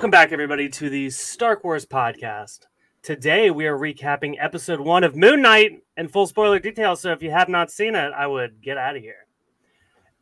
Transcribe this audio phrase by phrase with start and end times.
[0.00, 2.60] Welcome back, everybody, to the Star Wars podcast.
[3.02, 7.02] Today, we are recapping episode one of Moon Knight in full spoiler details.
[7.02, 9.26] So, if you have not seen it, I would get out of here.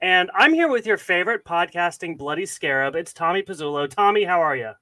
[0.03, 2.97] And I'm here with your favorite podcasting bloody scarab.
[2.97, 3.89] It's Tommy Pizzullo.
[3.89, 4.73] Tommy, how are you?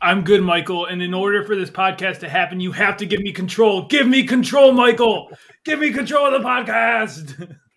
[0.00, 0.86] I'm good, Michael.
[0.86, 3.86] And in order for this podcast to happen, you have to give me control.
[3.86, 5.30] Give me control, Michael.
[5.62, 7.58] give me control of the podcast.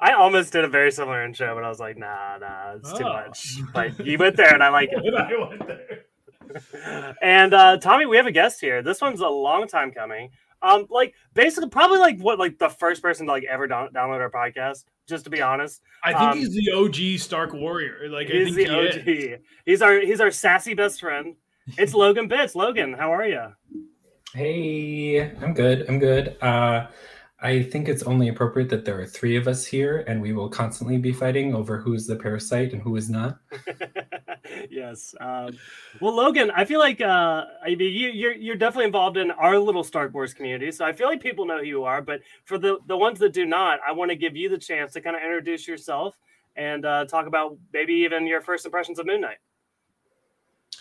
[0.00, 3.04] I almost did a very similar intro, but I was like, nah, nah, it's too
[3.04, 3.12] oh.
[3.12, 3.58] much.
[3.72, 5.14] But you went there, and I like it.
[5.14, 7.16] I went there.
[7.22, 8.82] and uh, Tommy, we have a guest here.
[8.82, 10.30] This one's a long time coming.
[10.62, 14.30] Um, like basically, probably like what, like the first person to like ever download our
[14.30, 14.84] podcast.
[15.06, 18.08] Just to be honest, I think um, he's the OG Stark Warrior.
[18.08, 19.06] Like he's the he OG.
[19.06, 19.38] Is.
[19.64, 21.36] He's our he's our sassy best friend.
[21.78, 22.54] It's Logan Bits.
[22.54, 23.52] Logan, how are you?
[24.34, 25.88] Hey, I'm good.
[25.88, 26.36] I'm good.
[26.42, 26.88] Uh,
[27.40, 30.48] I think it's only appropriate that there are three of us here, and we will
[30.48, 33.38] constantly be fighting over who's the parasite and who is not.
[34.70, 35.14] yes.
[35.20, 35.58] Um,
[36.00, 39.30] well, Logan, I feel like uh, I mean you, are you're, you're definitely involved in
[39.32, 42.00] our little Star Wars community, so I feel like people know who you are.
[42.00, 44.94] But for the the ones that do not, I want to give you the chance
[44.94, 46.16] to kind of introduce yourself
[46.56, 49.36] and uh, talk about maybe even your first impressions of Moon Knight.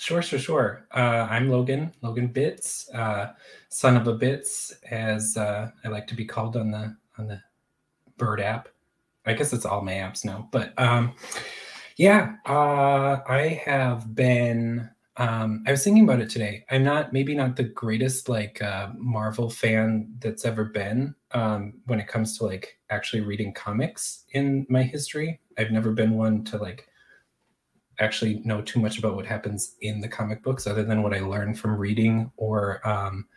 [0.06, 0.88] Sure, sure, sure.
[0.96, 3.34] Uh, I'm Logan, Logan Bits, uh,
[3.70, 7.42] son of a Bits, as uh, I like to be called on the on the
[8.16, 8.70] Bird app.
[9.26, 11.16] I guess it's all my apps now, but um,
[11.98, 14.92] yeah, uh, I have been.
[15.18, 16.66] Um, I was thinking about it today.
[16.70, 22.00] I'm not maybe not the greatest like uh, Marvel fan that's ever been um, when
[22.00, 25.42] it comes to like actually reading comics in my history.
[25.58, 26.90] I've never been one to like
[28.00, 31.20] actually know too much about what happens in the comic books other than what I
[31.20, 33.28] learned from reading or um,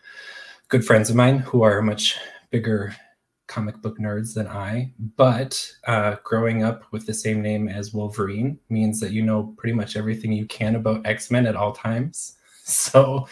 [0.68, 2.18] good friends of mine who are much
[2.50, 2.94] bigger
[3.46, 4.92] comic book nerds than I.
[5.16, 9.74] But uh, growing up with the same name as Wolverine means that you know pretty
[9.74, 12.34] much everything you can about X Men at all times.
[12.70, 13.26] So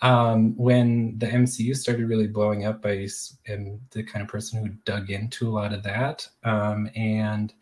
[0.00, 3.06] um, when the MCU started really blowing up, I
[3.48, 6.26] am the kind of person who dug into a lot of that.
[6.42, 7.52] Um, and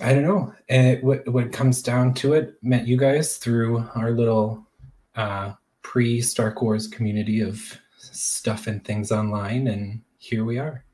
[0.00, 0.54] I don't know.
[0.68, 4.66] And what what comes down to it, met you guys through our little
[5.16, 5.52] uh,
[5.82, 7.60] pre Star Wars community of
[7.96, 10.84] stuff and things online, and here we are.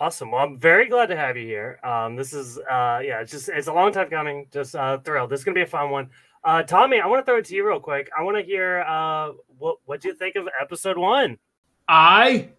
[0.00, 0.30] Awesome.
[0.30, 1.80] Well, I'm very glad to have you here.
[1.82, 4.46] Um, this is uh, yeah, it's just it's a long time coming.
[4.52, 5.30] Just uh, thrilled.
[5.30, 6.10] This is gonna be a fun one.
[6.44, 8.08] Uh, Tommy, I want to throw it to you real quick.
[8.16, 11.38] I want to hear uh, what what do you think of episode one?
[11.88, 12.50] I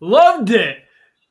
[0.00, 0.84] loved it.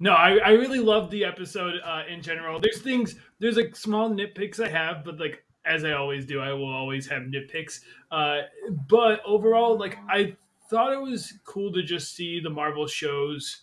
[0.03, 2.59] No, I, I really loved the episode uh, in general.
[2.59, 6.51] There's things, there's like small nitpicks I have, but like as I always do, I
[6.51, 7.79] will always have nitpicks.
[8.11, 8.41] Uh,
[8.89, 10.35] but overall, like I
[10.69, 13.61] thought it was cool to just see the Marvel shows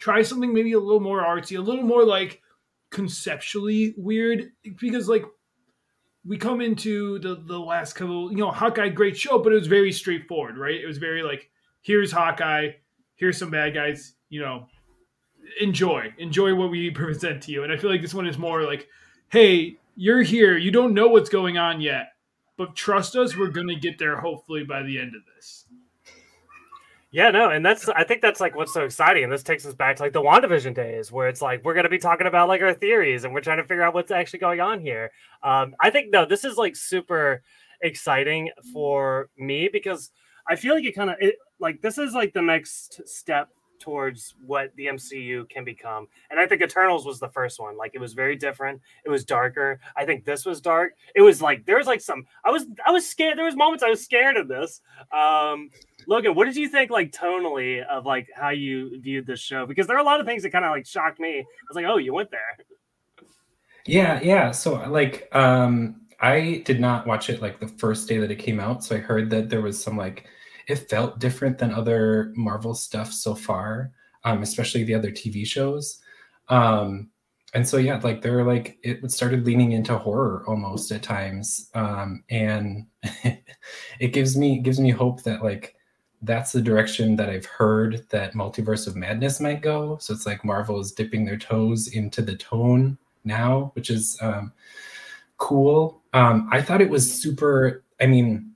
[0.00, 2.42] try something maybe a little more artsy, a little more like
[2.90, 5.24] conceptually weird, because like
[6.24, 9.68] we come into the the last couple, you know, Hawkeye, great show, but it was
[9.68, 10.80] very straightforward, right?
[10.80, 11.48] It was very like,
[11.80, 12.70] here's Hawkeye,
[13.14, 14.66] here's some bad guys, you know,
[15.60, 17.64] enjoy enjoy what we present to you.
[17.64, 18.88] And i feel like this one is more like
[19.28, 22.12] hey you're here you don't know what's going on yet
[22.56, 25.64] but trust us we're going to get there hopefully by the end of this.
[27.10, 29.74] Yeah no and that's i think that's like what's so exciting and this takes us
[29.74, 32.48] back to like the wandavision days where it's like we're going to be talking about
[32.48, 35.10] like our theories and we're trying to figure out what's actually going on here.
[35.42, 37.42] Um i think no this is like super
[37.80, 40.10] exciting for me because
[40.48, 41.16] i feel like it kind of
[41.58, 46.06] like this is like the next step towards what the MCU can become.
[46.30, 47.76] And I think Eternals was the first one.
[47.76, 48.80] Like it was very different.
[49.04, 49.80] It was darker.
[49.96, 50.92] I think this was dark.
[51.14, 53.38] It was like there was like some I was I was scared.
[53.38, 54.80] There was moments I was scared of this.
[55.12, 55.70] Um
[56.06, 59.66] Logan, what did you think like tonally of like how you viewed this show?
[59.66, 61.38] Because there are a lot of things that kind of like shocked me.
[61.40, 62.58] I was like, oh, you went there.
[63.86, 64.50] Yeah, yeah.
[64.50, 68.58] So like um I did not watch it like the first day that it came
[68.58, 68.82] out.
[68.84, 70.26] So I heard that there was some like
[70.66, 73.92] it felt different than other Marvel stuff so far,
[74.24, 76.00] um, especially the other TV shows.
[76.48, 77.10] Um,
[77.54, 82.22] and so yeah, like they're like it started leaning into horror almost at times, um,
[82.28, 82.86] and
[84.00, 85.74] it gives me gives me hope that like
[86.22, 89.96] that's the direction that I've heard that Multiverse of Madness might go.
[90.00, 94.52] So it's like Marvel is dipping their toes into the tone now, which is um,
[95.38, 96.02] cool.
[96.12, 97.84] Um, I thought it was super.
[98.00, 98.54] I mean,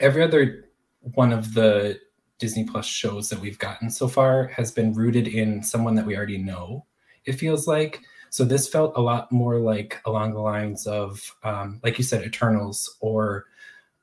[0.00, 0.67] every other
[1.14, 1.98] one of the
[2.38, 6.16] Disney Plus shows that we've gotten so far has been rooted in someone that we
[6.16, 6.84] already know.
[7.24, 8.00] It feels like
[8.30, 8.44] so.
[8.44, 12.96] This felt a lot more like along the lines of, um, like you said, Eternals
[13.00, 13.46] or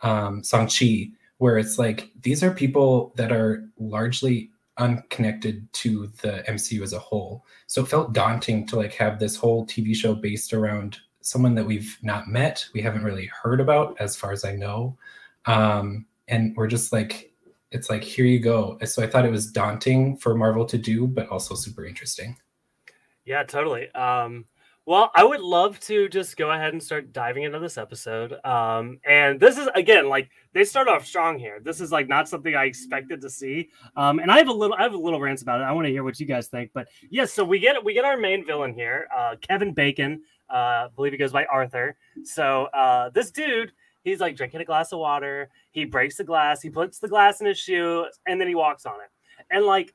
[0.01, 6.43] um, Shang Chi, where it's like these are people that are largely unconnected to the
[6.47, 7.45] MCU as a whole.
[7.67, 11.65] So it felt daunting to like have this whole TV show based around someone that
[11.65, 14.95] we've not met, we haven't really heard about, as far as I know,
[15.45, 17.33] um, and we're just like,
[17.71, 18.77] it's like here you go.
[18.85, 22.37] So I thought it was daunting for Marvel to do, but also super interesting.
[23.25, 23.89] Yeah, totally.
[23.91, 24.45] Um,
[24.87, 28.33] well, I would love to just go ahead and start diving into this episode.
[28.45, 31.59] Um, and this is again like they start off strong here.
[31.59, 33.69] This is like not something I expected to see.
[33.97, 35.63] Um, and I have a little I have a little rants about it.
[35.63, 36.69] I want to hear what you guys think.
[36.71, 40.21] But yes, yeah, so we get we get our main villain here, uh, Kevin Bacon.
[40.51, 41.97] Uh, I believe he goes by Arthur.
[42.23, 43.71] So uh, this dude,
[44.05, 45.49] he's like drinking a glass of water.
[45.71, 46.61] He breaks the glass.
[46.61, 49.09] He puts the glass in his shoe, and then he walks on it.
[49.51, 49.93] And like,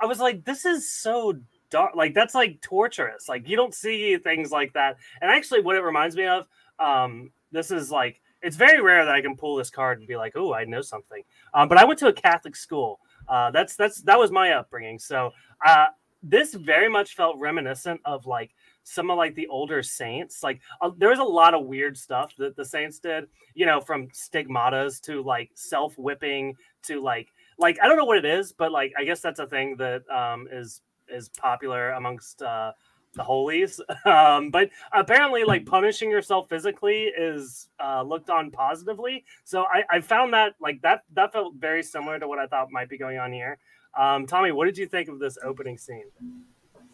[0.00, 1.34] I was like, this is so
[1.70, 1.94] dark.
[1.94, 3.28] Like that's like torturous.
[3.28, 4.96] Like you don't see things like that.
[5.20, 6.48] And actually, what it reminds me of,
[6.80, 10.16] um, this is like it's very rare that I can pull this card and be
[10.16, 11.22] like, oh, I know something.
[11.52, 13.00] Um, but I went to a Catholic school.
[13.28, 14.98] Uh, that's that's that was my upbringing.
[14.98, 15.30] So
[15.64, 15.86] uh,
[16.22, 18.54] this very much felt reminiscent of like
[18.90, 20.42] some of like the older saints.
[20.42, 23.24] Like uh, there was a lot of weird stuff that the saints did.
[23.54, 27.28] You know, from stigmatas to like self whipping to like
[27.58, 30.08] like I don't know what it is, but like I guess that's a thing that
[30.10, 32.72] um, is is popular amongst uh,
[33.14, 33.80] the holies.
[34.06, 39.24] Um, but apparently, like punishing yourself physically is uh, looked on positively.
[39.44, 42.72] So I, I found that like that that felt very similar to what I thought
[42.72, 43.58] might be going on here.
[43.98, 46.04] Um, Tommy, what did you think of this opening scene?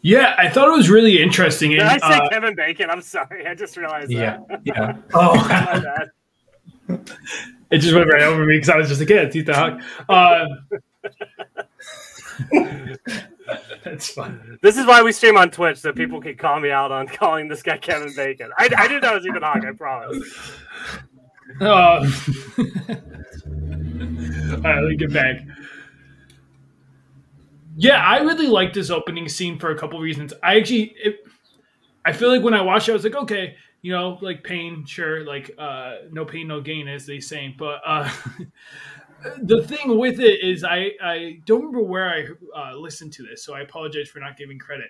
[0.01, 1.71] Yeah, I thought it was really interesting.
[1.71, 2.89] Did I say uh, Kevin Bacon?
[2.89, 4.61] I'm sorry, I just realized yeah, that.
[4.63, 4.97] Yeah.
[5.13, 5.35] Oh,
[7.71, 9.35] it just went right over me because I was just a kid.
[9.35, 9.81] Ethan Hawke.
[10.07, 10.45] Uh,
[13.83, 14.59] That's fun.
[14.61, 17.47] This is why we stream on Twitch so people can call me out on calling
[17.47, 18.51] this guy Kevin Bacon.
[18.57, 20.23] I, I didn't know it was Ethan Hawke, I promise.
[21.59, 22.09] Uh,
[24.53, 25.41] all right, let me get back.
[27.79, 30.33] Yeah, I really like this opening scene for a couple reasons.
[30.41, 31.19] I actually, it,
[32.03, 34.83] I feel like when I watched it, I was like, okay, you know, like pain,
[34.83, 37.53] sure, like uh, no pain, no gain, as they say.
[37.55, 38.11] But uh,
[39.43, 43.43] the thing with it is I, I don't remember where I uh, listened to this,
[43.43, 44.87] so I apologize for not giving credit.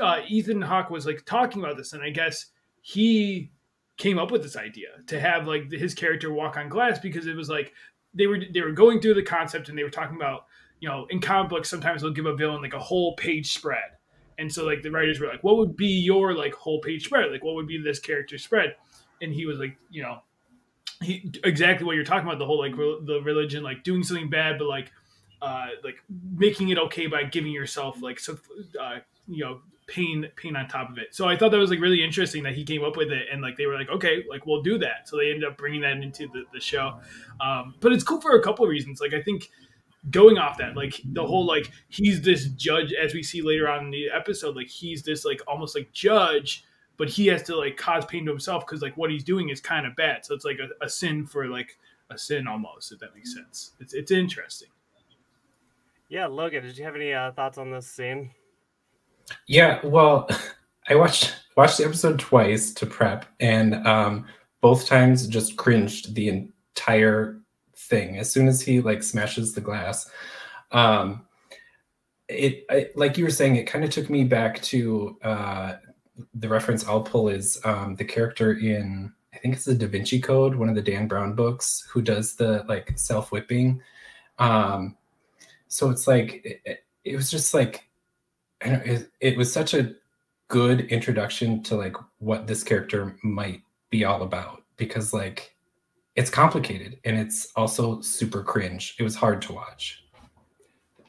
[0.00, 2.46] Uh, Ethan Hawke was like talking about this, and I guess
[2.82, 3.50] he
[3.96, 7.34] came up with this idea to have like his character walk on glass because it
[7.34, 7.72] was like
[8.14, 10.44] they were they were going through the concept and they were talking about
[10.82, 13.96] you know in comic books sometimes they'll give a villain like a whole page spread,
[14.36, 17.30] and so like the writers were like, what would be your like whole page spread?
[17.30, 18.74] Like what would be this character spread?
[19.22, 20.18] And he was like, you know,
[21.00, 24.28] he exactly what you're talking about the whole like re- the religion like doing something
[24.28, 24.90] bad but like
[25.40, 26.02] uh like
[26.36, 28.40] making it okay by giving yourself like some
[28.80, 28.96] uh
[29.28, 31.14] you know pain pain on top of it.
[31.14, 33.40] So i thought that was like really interesting that he came up with it and
[33.40, 35.08] like they were like okay like we'll do that.
[35.08, 36.98] So they ended up bringing that into the, the show.
[37.40, 39.00] Um but it's cool for a couple of reasons.
[39.00, 39.50] Like i think
[40.10, 43.84] going off that like the whole like he's this judge as we see later on
[43.84, 46.64] in the episode like he's this like almost like judge
[47.02, 49.60] but he has to like cause pain to himself because like what he's doing is
[49.60, 50.24] kind of bad.
[50.24, 51.76] So it's like a, a, sin for like
[52.10, 53.72] a sin almost, if that makes sense.
[53.80, 54.68] It's it's interesting.
[56.08, 58.30] Yeah, Logan, did you have any uh, thoughts on this scene?
[59.48, 60.28] Yeah, well,
[60.88, 64.26] I watched watched the episode twice to prep, and um,
[64.60, 67.40] both times just cringed the entire
[67.88, 68.18] thing.
[68.18, 70.10] As soon as he like smashes the glass,
[70.70, 71.26] um,
[72.28, 75.74] it I, like you were saying, it kind of took me back to uh,
[76.34, 80.20] the reference I'll pull is um, the character in I think it's the Da Vinci
[80.20, 83.80] Code, one of the Dan Brown books, who does the like self whipping.
[84.38, 84.96] Um,
[85.68, 87.88] so it's like it, it was just like
[88.60, 89.94] it, it was such a
[90.48, 95.51] good introduction to like what this character might be all about because like
[96.14, 98.96] it's complicated and it's also super cringe.
[98.98, 100.04] It was hard to watch.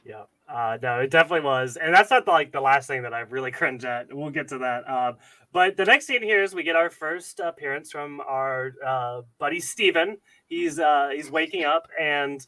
[0.06, 0.24] Yeah.
[0.48, 3.22] Uh, no, it definitely was, and that's not the, like the last thing that I
[3.22, 4.14] really cringe at.
[4.14, 4.88] We'll get to that.
[4.90, 5.16] Um,
[5.52, 9.60] but the next scene here is we get our first appearance from our uh, buddy
[9.60, 10.18] Steven.
[10.48, 12.46] He's uh, he's waking up, and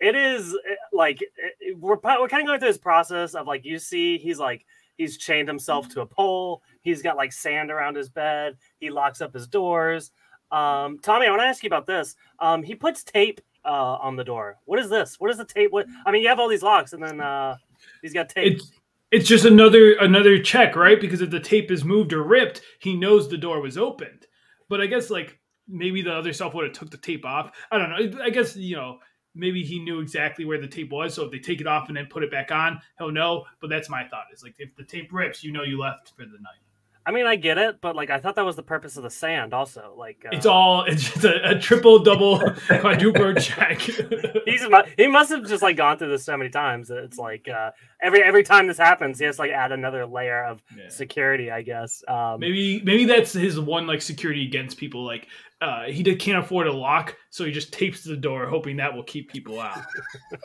[0.00, 3.64] it is eh, like it, we're we're kind of going through this process of like
[3.64, 4.64] you see he's like
[4.96, 6.62] he's chained himself to a pole.
[6.82, 8.56] He's got like sand around his bed.
[8.78, 10.10] He locks up his doors.
[10.54, 12.14] Um, Tommy, I want to ask you about this.
[12.38, 14.58] Um, he puts tape uh, on the door.
[14.66, 15.16] What is this?
[15.18, 15.72] What is the tape?
[15.72, 17.56] What I mean, you have all these locks, and then uh,
[18.02, 18.54] he's got tape.
[18.54, 18.70] It's,
[19.10, 21.00] it's just another another check, right?
[21.00, 24.26] Because if the tape is moved or ripped, he knows the door was opened.
[24.68, 27.50] But I guess like maybe the other self would have took the tape off.
[27.72, 28.22] I don't know.
[28.22, 28.98] I guess you know
[29.34, 31.14] maybe he knew exactly where the tape was.
[31.14, 33.44] So if they take it off and then put it back on, he'll know.
[33.60, 34.26] But that's my thought.
[34.32, 36.63] Is like if the tape rips, you know you left for the night.
[37.06, 39.10] I mean, I get it, but like I thought that was the purpose of the
[39.10, 39.52] sand.
[39.52, 42.38] Also, like uh, it's all it's just a, a triple, double,
[42.80, 43.80] quadruple check.
[44.46, 47.46] he's he must have just like gone through this so many times that it's like
[47.46, 50.88] uh, every every time this happens, he has to like add another layer of yeah.
[50.88, 51.50] security.
[51.50, 55.04] I guess um, maybe maybe that's his one like security against people.
[55.04, 55.28] Like
[55.60, 59.02] uh, he can't afford a lock, so he just tapes the door, hoping that will
[59.02, 59.78] keep people out.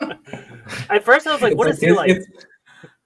[0.90, 2.20] At first, I was like, "What is he like?"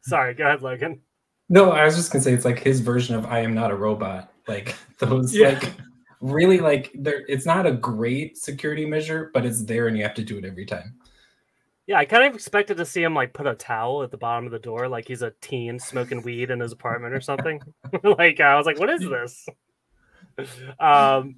[0.03, 1.01] Sorry, go ahead, Logan.
[1.49, 3.77] No, I was just gonna say it's like his version of "I am not a
[3.77, 5.51] robot." Like those, yeah.
[5.51, 5.73] like
[6.21, 7.25] really, like there.
[7.29, 10.45] It's not a great security measure, but it's there, and you have to do it
[10.45, 10.95] every time.
[11.87, 14.47] Yeah, I kind of expected to see him like put a towel at the bottom
[14.47, 17.61] of the door, like he's a teen smoking weed in his apartment or something.
[18.03, 19.47] like I was like, "What is this?"
[20.81, 21.37] um,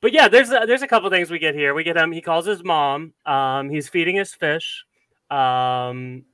[0.00, 1.74] but yeah, there's a, there's a couple things we get here.
[1.74, 2.10] We get him.
[2.10, 3.12] He calls his mom.
[3.26, 4.84] Um, he's feeding his fish.
[5.30, 6.24] Um,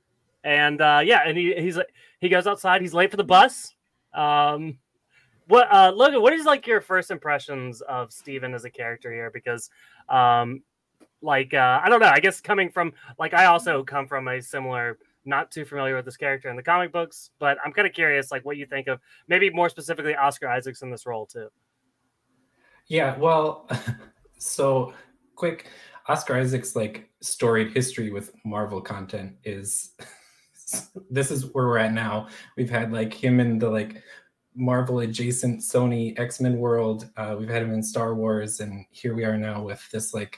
[0.43, 1.77] and uh, yeah, and he he's
[2.19, 2.81] he goes outside.
[2.81, 3.73] He's late for the bus.
[4.13, 4.77] Um,
[5.47, 6.21] what uh, Logan?
[6.21, 9.31] What is like your first impressions of Steven as a character here?
[9.31, 9.69] Because
[10.07, 10.61] um,
[11.21, 12.11] like uh, I don't know.
[12.13, 14.97] I guess coming from like I also come from a similar.
[15.25, 18.31] Not too familiar with this character in the comic books, but I'm kind of curious,
[18.31, 21.49] like what you think of maybe more specifically Oscar Isaacs in this role too.
[22.87, 23.69] Yeah, well,
[24.39, 24.93] so
[25.35, 25.67] quick,
[26.07, 29.91] Oscar Isaac's like storied history with Marvel content is
[31.09, 32.27] this is where we're at now.
[32.57, 34.03] We've had like him in the like
[34.55, 37.09] Marvel adjacent Sony X Men world.
[37.17, 40.37] Uh, we've had him in Star Wars, and here we are now with this like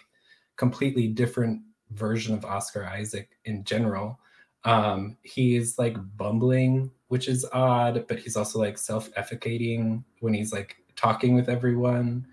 [0.56, 1.62] completely different
[1.92, 4.20] version of Oscar Isaac in general.
[4.64, 10.78] Um, he's like bumbling, which is odd, but he's also like self-efficating when he's like
[10.96, 12.28] talking with everyone.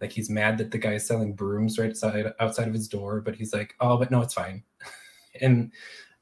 [0.00, 3.20] Like he's mad that the guy is selling brooms right outside outside of his door,
[3.20, 4.62] but he's like, oh, but no, it's fine.
[5.40, 5.72] and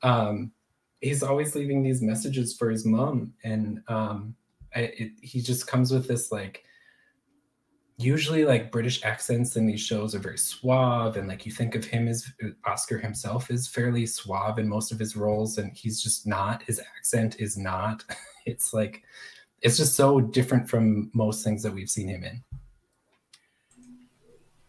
[0.02, 0.52] um,
[1.00, 3.32] he's always leaving these messages for his mom.
[3.44, 4.34] And um
[4.74, 6.64] I, it, he just comes with this like
[7.96, 11.84] usually like british accents in these shows are very suave and like you think of
[11.84, 12.26] him as
[12.64, 16.80] oscar himself is fairly suave in most of his roles and he's just not his
[16.96, 18.04] accent is not.
[18.46, 19.02] It's like
[19.60, 22.42] it's just so different from most things that we've seen him in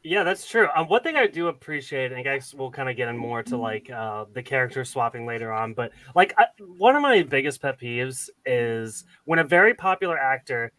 [0.03, 0.67] yeah, that's true.
[0.75, 3.43] Um, one thing I do appreciate, and I guess we'll kind of get in more
[3.43, 6.45] to like uh, the character swapping later on, but like I,
[6.77, 10.71] one of my biggest pet peeves is when a very popular actor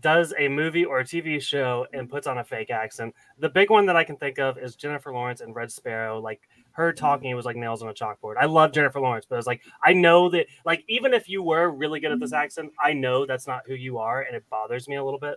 [0.00, 3.14] does a movie or a TV show and puts on a fake accent.
[3.38, 6.20] The big one that I can think of is Jennifer Lawrence and Red Sparrow.
[6.20, 6.40] Like
[6.72, 8.34] her talking, it was like nails on a chalkboard.
[8.38, 11.70] I love Jennifer Lawrence, but it's like I know that like even if you were
[11.70, 14.86] really good at this accent, I know that's not who you are, and it bothers
[14.86, 15.36] me a little bit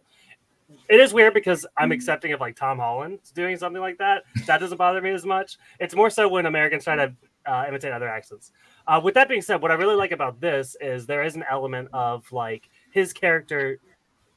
[0.87, 1.93] it is weird because I'm mm-hmm.
[1.93, 4.23] accepting of like Tom Holland doing something like that.
[4.47, 5.57] That doesn't bother me as much.
[5.79, 7.13] It's more so when Americans try to
[7.45, 8.51] uh, imitate other accents.
[8.87, 11.43] Uh, with that being said, what I really like about this is there is an
[11.49, 13.79] element of like his character.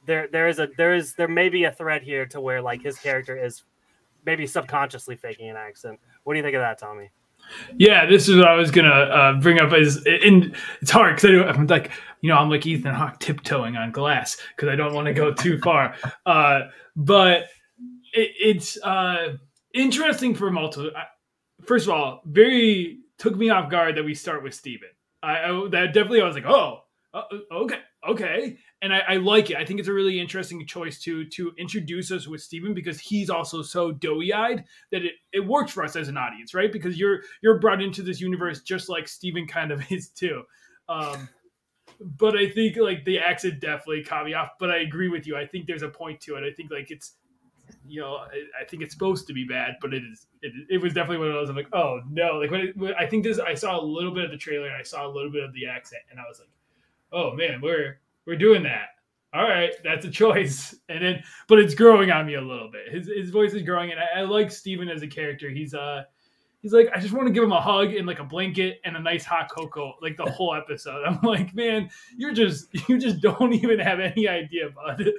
[0.07, 2.83] There, there is a there is there may be a thread here to where like
[2.83, 3.63] his character is
[4.25, 6.01] maybe subconsciously faking an accent.
[6.25, 7.11] What do you think of that, Tommy?
[7.77, 9.73] Yeah, this is what I was gonna uh, bring up.
[9.73, 13.91] Is and it's hard because I'm like, you know, I'm like Ethan Hawke tiptoeing on
[13.93, 15.95] glass because I don't want to go too far.
[16.25, 17.49] Uh, but
[18.13, 19.37] it, it's uh,
[19.75, 20.91] interesting for multiple.
[21.65, 24.89] First of all, very took me off guard that we start with Steven.
[25.23, 26.81] I, I that definitely I was like, oh,
[27.15, 27.23] uh,
[27.53, 29.57] okay, okay, and I, I, like it.
[29.57, 33.31] I think it's a really interesting choice to to introduce us with Steven because he's
[33.31, 36.71] also so doughy eyed that it, it works for us as an audience, right?
[36.71, 40.43] Because you're you're brought into this universe just like Steven kind of is too.
[40.89, 41.29] Um,
[42.01, 44.51] but I think like the accent definitely caught me off.
[44.59, 45.37] But I agree with you.
[45.37, 46.45] I think there's a point to it.
[46.45, 47.15] I think like it's
[47.87, 50.83] you know I, I think it's supposed to be bad, but it is it, it
[50.83, 51.49] was definitely one of those.
[51.49, 52.39] I'm like, oh no!
[52.39, 54.67] Like when, it, when I think this, I saw a little bit of the trailer
[54.67, 56.51] and I saw a little bit of the accent, and I was like,
[57.13, 58.89] oh man, we're we're doing that.
[59.35, 60.75] All right, that's a choice.
[60.89, 62.93] And then, but it's growing on me a little bit.
[62.93, 65.49] His his voice is growing, and I, I like Steven as a character.
[65.49, 66.03] He's uh
[66.61, 68.97] he's like, I just want to give him a hug and like a blanket and
[68.97, 71.05] a nice hot cocoa, like the whole episode.
[71.05, 75.11] I'm like, man, you're just you just don't even have any idea, bud.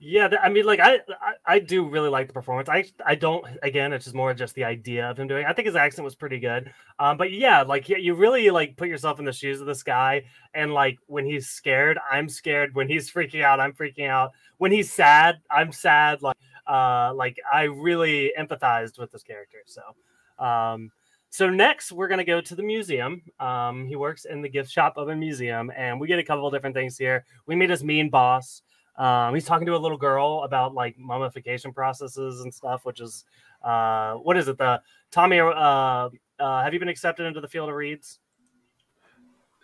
[0.00, 1.00] Yeah, I mean, like I,
[1.44, 2.68] I, do really like the performance.
[2.68, 3.44] I, I don't.
[3.64, 5.44] Again, it's just more just the idea of him doing.
[5.44, 6.72] I think his accent was pretty good.
[7.00, 10.24] Um, but yeah, like you really like put yourself in the shoes of this guy,
[10.54, 12.76] and like when he's scared, I'm scared.
[12.76, 14.30] When he's freaking out, I'm freaking out.
[14.58, 16.22] When he's sad, I'm sad.
[16.22, 16.36] Like,
[16.68, 19.58] uh, like I really empathized with this character.
[19.66, 19.82] So,
[20.44, 20.92] um,
[21.30, 23.20] so next we're gonna go to the museum.
[23.40, 26.46] Um, he works in the gift shop of a museum, and we get a couple
[26.46, 27.24] of different things here.
[27.46, 28.62] We meet his mean boss.
[28.98, 33.24] Um, he's talking to a little girl about like mummification processes and stuff, which is
[33.62, 34.58] uh, what is it?
[34.58, 38.18] The Tommy, uh, uh, have you been accepted into the field of reeds?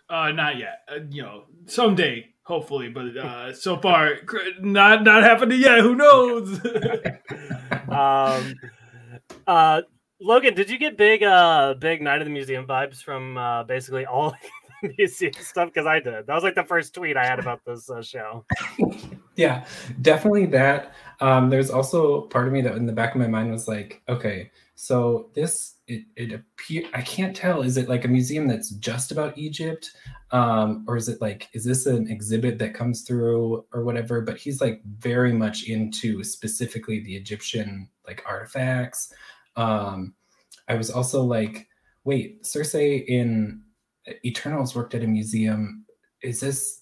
[0.09, 0.81] Uh, not yet.
[0.89, 4.13] Uh, you know, someday, hopefully, but uh, so far,
[4.61, 5.79] not not happening yet.
[5.79, 6.59] Who knows?
[7.89, 8.55] um,
[9.47, 9.81] uh,
[10.21, 14.05] Logan, did you get big, uh, big Night of the Museum vibes from uh, basically
[14.05, 14.35] all
[14.97, 15.69] museum stuff?
[15.73, 16.27] Because I did.
[16.27, 18.45] That was like the first tweet I had about this uh, show.
[19.35, 19.65] yeah,
[20.01, 20.93] definitely that.
[21.21, 24.01] Um, there's also part of me that in the back of my mind was like,
[24.09, 27.61] okay, so this it it appear I can't tell.
[27.61, 29.91] Is it like a museum that's just about Egypt,
[30.31, 34.21] um, or is it like is this an exhibit that comes through or whatever?
[34.21, 39.13] But he's like very much into specifically the Egyptian like artifacts.
[39.55, 40.13] Um,
[40.67, 41.67] I was also like,
[42.03, 43.61] wait, Cersei in
[44.23, 45.85] Eternals worked at a museum.
[46.21, 46.81] Is this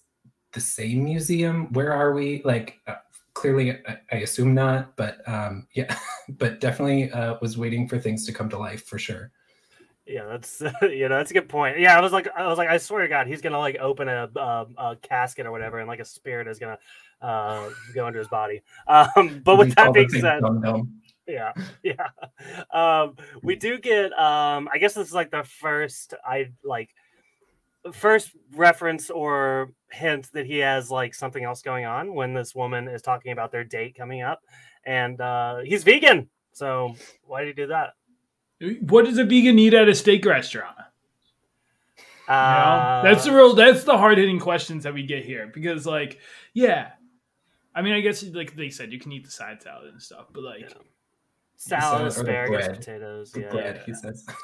[0.53, 1.71] the same museum?
[1.73, 2.41] Where are we?
[2.43, 2.95] Like, uh,
[3.33, 5.97] clearly, I, I, assume not, but um, yeah,
[6.29, 9.31] but definitely uh, was waiting for things to come to life for sure.
[10.05, 11.79] Yeah, that's you know that's a good point.
[11.79, 14.09] Yeah, I was like, I was like, I swear to God, he's gonna like open
[14.09, 16.77] a, a, a casket or whatever, and like a spirit is gonna
[17.21, 18.61] uh, go into his body.
[18.87, 20.41] Um, but with that being said,
[21.27, 21.53] yeah
[21.83, 22.09] yeah
[22.71, 26.89] um we do get um i guess this is like the first i like
[27.91, 32.87] first reference or hint that he has like something else going on when this woman
[32.87, 34.41] is talking about their date coming up
[34.85, 37.93] and uh he's vegan so why did he do that
[38.81, 40.75] what does a vegan eat at a steak restaurant
[42.29, 43.13] uh, you know?
[43.13, 46.19] that's the real that's the hard-hitting questions that we get here because like
[46.53, 46.91] yeah
[47.75, 50.27] i mean i guess like they said you can eat the side salad and stuff
[50.31, 50.77] but like yeah
[51.55, 53.33] salad, asparagus, potatoes.
[53.35, 53.85] Yeah, bread, yeah.
[53.85, 54.25] he says.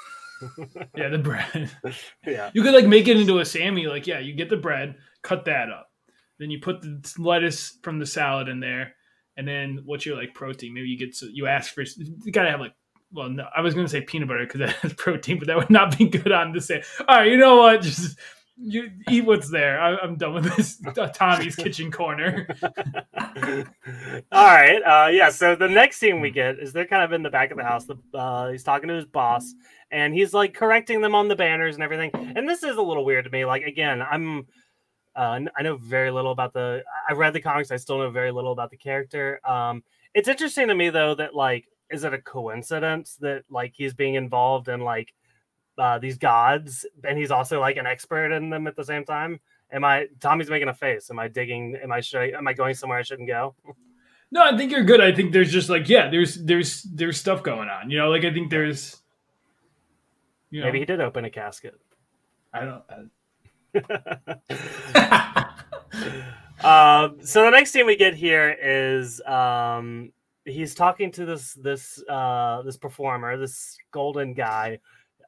[0.95, 1.71] yeah, the bread.
[2.25, 2.49] yeah.
[2.53, 3.87] You could like make it into a Sammy.
[3.87, 5.91] Like, yeah, you get the bread, cut that up.
[6.39, 8.93] Then you put the lettuce from the salad in there.
[9.37, 10.73] And then what's your like protein?
[10.73, 12.73] Maybe you get so you ask for you gotta have like
[13.11, 15.69] well no I was gonna say peanut butter because that has protein, but that would
[15.69, 16.81] not be good on the same.
[17.07, 17.81] All right, you know what?
[17.83, 18.19] Just
[18.61, 19.79] you eat what's there.
[19.79, 20.81] I, am done with this
[21.13, 22.47] Tommy's kitchen corner.
[24.31, 24.81] All right.
[24.81, 25.29] Uh, yeah.
[25.29, 27.63] So the next scene we get is they're kind of in the back of the
[27.63, 27.85] house.
[27.85, 29.53] The, uh, he's talking to his boss,
[29.91, 32.11] and he's like correcting them on the banners and everything.
[32.13, 33.45] And this is a little weird to me.
[33.45, 34.47] Like again, I'm.
[35.15, 36.83] Uh, I know very little about the.
[37.09, 37.71] I read the comics.
[37.71, 39.39] I still know very little about the character.
[39.47, 43.93] Um, it's interesting to me though that like, is it a coincidence that like he's
[43.93, 45.13] being involved in like
[45.79, 49.39] uh, these gods, and he's also like an expert in them at the same time.
[49.71, 50.07] Am I?
[50.19, 51.09] Tommy's making a face.
[51.09, 51.77] Am I digging?
[51.81, 52.19] Am I should?
[52.19, 53.55] I, am I going somewhere I shouldn't go?
[54.31, 55.01] No, I think you're good.
[55.01, 57.89] I think there's just like yeah, there's there's there's stuff going on.
[57.89, 59.01] You know, like I think there's.
[60.51, 61.73] You know, Maybe he did open a casket.
[62.53, 62.83] I don't.
[66.63, 67.05] I...
[67.07, 70.11] um, so the next scene we get here is um,
[70.45, 74.79] he's talking to this this uh, this performer, this golden guy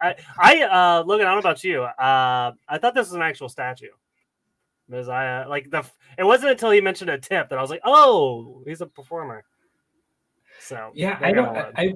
[0.01, 1.83] I, I uh, Logan, I don't know about you.
[1.83, 3.87] Uh, I thought this was an actual statue.
[4.89, 5.85] Because I uh, like the.
[6.17, 9.45] It wasn't until he mentioned a tip that I was like, oh, he's a performer.
[10.59, 11.55] So yeah, I don't.
[11.55, 11.93] I, I,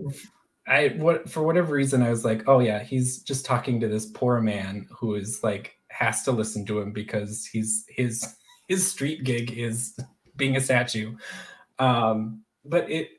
[0.67, 4.05] I what for whatever reason I was like, oh yeah, he's just talking to this
[4.05, 8.37] poor man who is like has to listen to him because he's his
[8.67, 9.99] his street gig is
[10.37, 11.15] being a statue.
[11.79, 13.09] Um, but it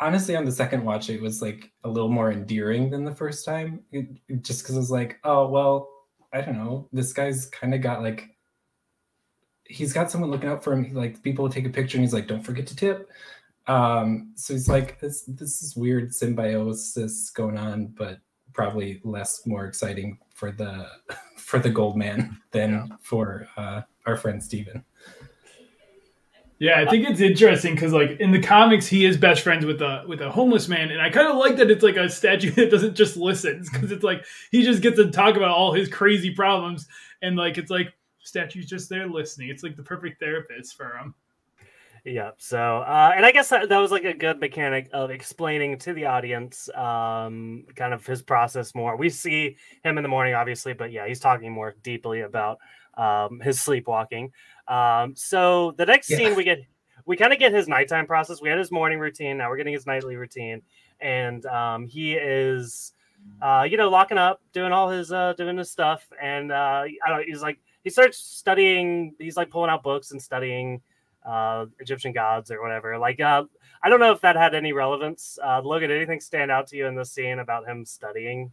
[0.00, 3.44] honestly on the second watch it was like a little more endearing than the first
[3.44, 3.80] time.
[3.92, 5.88] It, it, just because i was like oh well
[6.32, 6.88] i don't know.
[6.92, 8.30] This guy's kind of got like
[9.64, 10.94] he's got someone looking out for him.
[10.94, 13.10] Like people take a picture and he's like don't forget to tip.
[13.66, 18.18] Um so he's like this this is weird symbiosis going on but
[18.52, 20.88] probably less more exciting for the
[21.36, 24.84] for the gold man than for uh our friend steven
[26.58, 29.82] yeah, I think it's interesting because like in the comics, he is best friends with
[29.82, 32.50] a with a homeless man, and I kind of like that it's like a statue
[32.52, 35.88] that doesn't just listen because it's like he just gets to talk about all his
[35.88, 36.88] crazy problems,
[37.20, 39.50] and like it's like statue's just there listening.
[39.50, 41.14] It's like the perfect therapist for him.
[42.06, 42.30] Yeah.
[42.38, 45.92] So, uh, and I guess that, that was like a good mechanic of explaining to
[45.92, 48.96] the audience, um, kind of his process more.
[48.96, 52.58] We see him in the morning, obviously, but yeah, he's talking more deeply about
[52.96, 54.32] um, his sleepwalking.
[54.68, 56.16] Um, so the next yeah.
[56.16, 56.60] scene we get,
[57.04, 58.40] we kind of get his nighttime process.
[58.40, 59.38] We had his morning routine.
[59.38, 60.62] Now we're getting his nightly routine,
[61.00, 62.92] and um, he is,
[63.40, 67.08] uh, you know, locking up, doing all his, uh, doing his stuff, and uh, I
[67.08, 67.18] don't.
[67.18, 69.14] Know, he's like, he starts studying.
[69.18, 70.80] He's like pulling out books and studying
[71.24, 72.98] uh, Egyptian gods or whatever.
[72.98, 73.44] Like, uh,
[73.82, 75.38] I don't know if that had any relevance.
[75.44, 78.52] Uh, Logan, anything stand out to you in this scene about him studying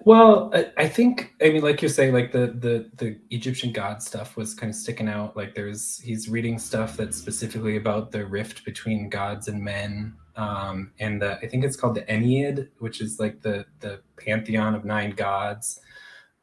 [0.00, 4.36] well, I, think I mean, like you say, like the the the Egyptian god stuff
[4.36, 5.36] was kind of sticking out.
[5.36, 10.92] Like there's he's reading stuff that's specifically about the rift between gods and men, um,
[10.98, 14.84] and the, I think it's called the Ennead, which is like the the pantheon of
[14.84, 15.80] nine gods.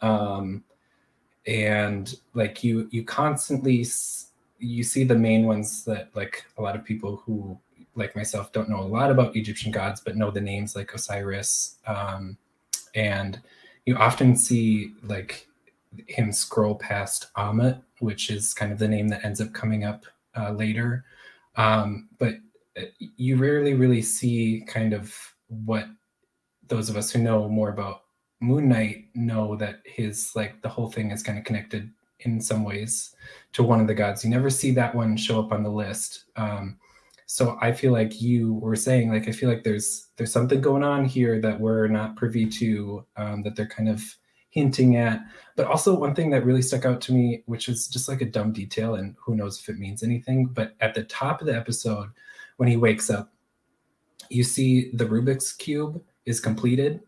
[0.02, 0.64] Um,
[1.48, 3.86] and like you you constantly
[4.60, 7.60] you see the main ones that like a lot of people who
[7.96, 11.78] like myself don't know a lot about Egyptian gods, but know the names like Osiris.
[11.86, 12.38] Um,
[12.96, 13.40] and
[13.86, 15.48] you often see like
[16.08, 20.06] him scroll past Ammit, which is kind of the name that ends up coming up
[20.38, 21.06] uh, later.
[21.56, 22.36] Um, but
[22.78, 22.86] uh,
[23.18, 25.14] you rarely really see kind of
[25.48, 25.88] what
[26.68, 28.04] those of us who know more about
[28.40, 32.64] Moon Knight know that his like the whole thing is kind of connected in some
[32.64, 33.16] ways
[33.54, 34.24] to one of the gods.
[34.24, 36.26] You never see that one show up on the list.
[36.36, 36.78] Um,
[37.32, 40.84] so I feel like you were saying, like I feel like there's there's something going
[40.84, 44.04] on here that we're not privy to, um, that they're kind of
[44.50, 45.22] hinting at.
[45.56, 48.26] But also one thing that really stuck out to me, which is just like a
[48.26, 50.48] dumb detail, and who knows if it means anything.
[50.48, 52.10] But at the top of the episode,
[52.58, 53.32] when he wakes up,
[54.30, 57.00] you see the Rubik's cube is completed,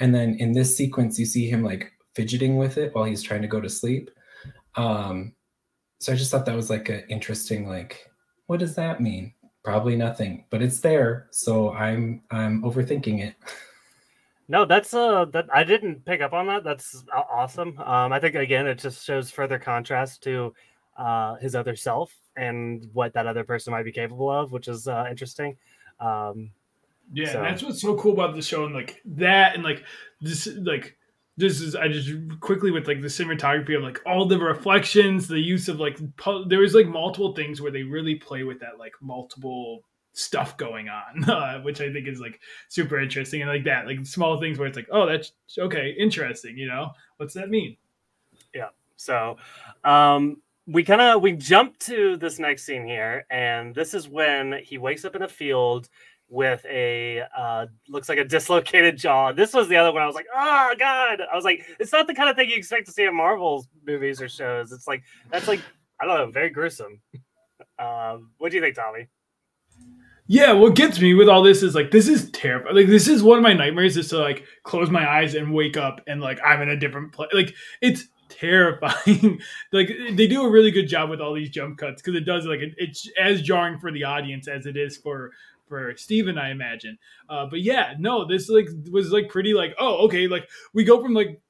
[0.00, 3.40] and then in this sequence, you see him like fidgeting with it while he's trying
[3.40, 4.10] to go to sleep.
[4.74, 5.32] Um,
[5.98, 8.10] so I just thought that was like an interesting like,
[8.48, 9.32] what does that mean?
[9.62, 13.34] Probably nothing, but it's there, so I'm I'm overthinking it.
[14.48, 16.64] No, that's uh that I didn't pick up on that.
[16.64, 17.78] That's awesome.
[17.78, 20.52] Um, I think again it just shows further contrast to
[20.96, 24.88] uh his other self and what that other person might be capable of, which is
[24.88, 25.56] uh, interesting.
[26.00, 26.50] Um,
[27.12, 27.42] yeah, so.
[27.42, 29.84] that's what's so cool about the show, and like that, and like
[30.20, 30.96] this, like
[31.36, 35.40] this is I just quickly with like the cinematography of like all the reflections, the
[35.40, 35.98] use of like
[36.46, 39.80] there was like multiple things where they really play with that like multiple
[40.12, 44.04] stuff going on, uh, which I think is like super interesting and like that like
[44.04, 47.76] small things where it's like oh that's okay interesting you know what's that mean?
[48.54, 49.36] Yeah, so
[49.84, 54.60] um we kind of we jump to this next scene here and this is when
[54.62, 55.88] he wakes up in a field
[56.32, 59.32] with a uh, looks like a dislocated jaw.
[59.32, 60.02] This was the other one.
[60.02, 61.20] I was like, oh god.
[61.20, 63.66] I was like, it's not the kind of thing you expect to see in Marvel
[63.86, 64.72] movies or shows.
[64.72, 65.60] It's like that's like
[66.00, 67.00] I don't know, very gruesome.
[67.78, 69.08] Um, what do you think, Tommy?
[70.26, 72.74] Yeah, what gets me with all this is like this is terrible.
[72.74, 75.76] Like this is one of my nightmares is to like close my eyes and wake
[75.76, 77.30] up and like I'm in a different place.
[77.34, 79.40] Like it's terrifying.
[79.72, 82.46] like they do a really good job with all these jump cuts because it does
[82.46, 85.32] like it, it's as jarring for the audience as it is for
[85.72, 86.98] for Steven, I imagine.
[87.30, 91.00] Uh, but yeah, no, this like was like pretty like oh okay, like we go
[91.00, 91.40] from like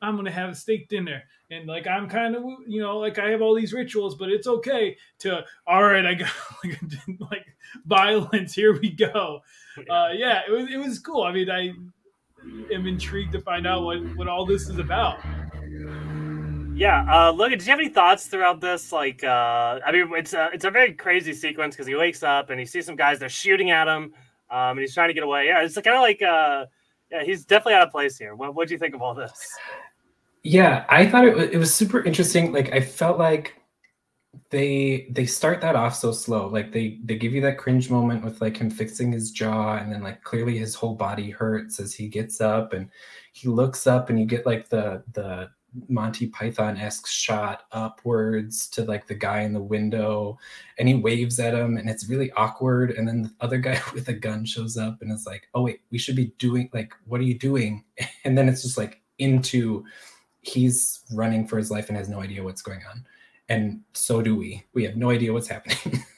[0.00, 3.30] I'm gonna have a steak dinner and like I'm kind of you know like I
[3.30, 6.32] have all these rituals, but it's okay to all right, I got
[6.64, 6.80] like,
[7.30, 7.46] like
[7.86, 8.52] violence.
[8.52, 9.42] Here we go.
[9.78, 11.22] Uh, yeah, it was it was cool.
[11.22, 11.72] I mean, I
[12.74, 15.20] am intrigued to find out what what all this is about.
[16.74, 18.92] Yeah, uh, Logan, did you have any thoughts throughout this?
[18.92, 22.50] Like, uh, I mean, it's a, it's a very crazy sequence because he wakes up
[22.50, 24.14] and he sees some guys, they're shooting at him,
[24.50, 25.46] um, and he's trying to get away.
[25.46, 26.66] Yeah, it's kind of like, uh,
[27.10, 28.34] yeah, he's definitely out of place here.
[28.34, 29.32] What do you think of all this?
[30.42, 32.52] Yeah, I thought it, it was super interesting.
[32.52, 33.54] Like, I felt like
[34.50, 36.46] they they start that off so slow.
[36.48, 39.92] Like they they give you that cringe moment with like him fixing his jaw, and
[39.92, 42.88] then like clearly his whole body hurts as he gets up and
[43.32, 45.50] he looks up, and you get like the the
[45.88, 50.38] Monty Python esque shot upwards to like the guy in the window,
[50.78, 52.90] and he waves at him, and it's really awkward.
[52.90, 55.80] And then the other guy with a gun shows up, and it's like, oh wait,
[55.90, 57.84] we should be doing like, what are you doing?
[58.24, 59.84] And then it's just like into
[60.42, 63.04] he's running for his life and has no idea what's going on,
[63.48, 64.64] and so do we.
[64.74, 66.04] We have no idea what's happening.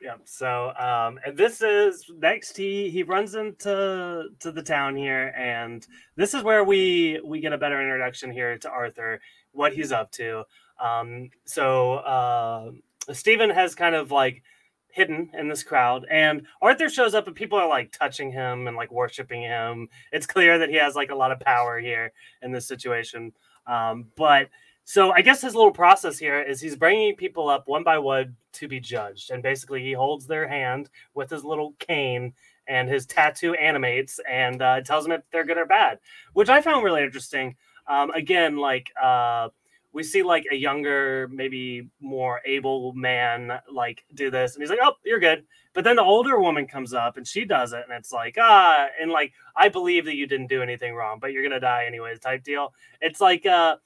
[0.00, 5.34] yeah so um and this is next he he runs into to the town here
[5.36, 9.20] and this is where we we get a better introduction here to arthur
[9.52, 10.44] what he's up to.
[10.80, 12.70] Um so uh
[13.12, 14.42] steven has kind of like
[14.90, 18.76] hidden in this crowd and arthur shows up and people are like touching him and
[18.76, 19.88] like worshiping him.
[20.12, 23.32] It's clear that he has like a lot of power here in this situation.
[23.66, 24.48] Um but
[24.88, 28.34] so I guess his little process here is he's bringing people up one by one
[28.54, 32.32] to be judged, and basically he holds their hand with his little cane,
[32.66, 35.98] and his tattoo animates and uh, tells them if they're good or bad,
[36.32, 37.54] which I found really interesting.
[37.86, 39.50] Um, again, like uh,
[39.92, 44.78] we see like a younger, maybe more able man like do this, and he's like,
[44.82, 47.92] "Oh, you're good." But then the older woman comes up and she does it, and
[47.92, 51.42] it's like, ah, and like I believe that you didn't do anything wrong, but you're
[51.42, 52.72] gonna die anyways, type deal.
[53.02, 53.76] It's like uh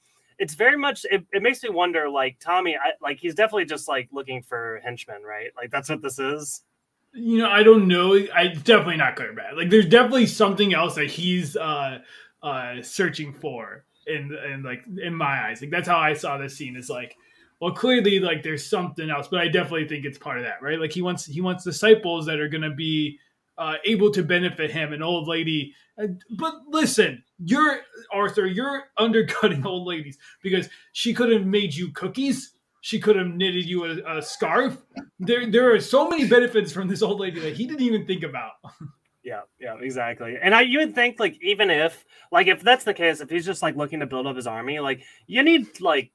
[0.43, 3.87] it's very much it, it makes me wonder like tommy I, like he's definitely just
[3.87, 5.51] like looking for henchmen right?
[5.55, 6.63] Like that's what this is.
[7.13, 8.15] You know i don't know.
[8.35, 9.55] I definitely not or bad.
[9.55, 11.99] Like there's definitely something else that he's uh
[12.41, 15.61] uh searching for in in like in my eyes.
[15.61, 17.15] Like that's how i saw this scene is like
[17.61, 20.79] well clearly like there's something else but i definitely think it's part of that right?
[20.79, 23.17] Like he wants he wants disciples that are gonna be
[23.57, 25.73] uh, able to benefit him, an old lady.
[26.37, 32.53] But listen, you're Arthur, you're undercutting old ladies because she could have made you cookies.
[32.81, 34.77] She could have knitted you a, a scarf.
[35.17, 38.23] There, there are so many benefits from this old lady that he didn't even think
[38.23, 38.51] about.
[39.25, 40.35] Yeah, yeah, exactly.
[40.41, 43.45] And I you would think like even if like if that's the case, if he's
[43.45, 46.11] just like looking to build up his army, like you need like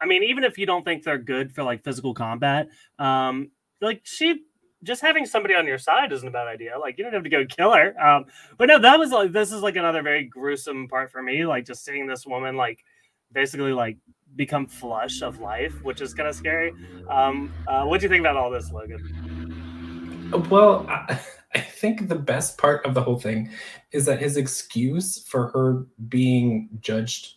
[0.00, 2.68] I mean, even if you don't think they're good for like physical combat,
[3.00, 4.42] um, like she
[4.82, 6.78] just having somebody on your side isn't a bad idea.
[6.78, 7.94] Like you don't have to go kill her.
[8.00, 8.26] Um,
[8.58, 11.46] but no, that was like this is like another very gruesome part for me.
[11.46, 12.84] Like just seeing this woman like
[13.32, 13.98] basically like
[14.36, 16.72] become flush of life, which is kind of scary.
[17.08, 20.32] Um, uh, what do you think about all this, Logan?
[20.48, 21.20] Well, I,
[21.54, 23.50] I think the best part of the whole thing
[23.92, 27.34] is that his excuse for her being judged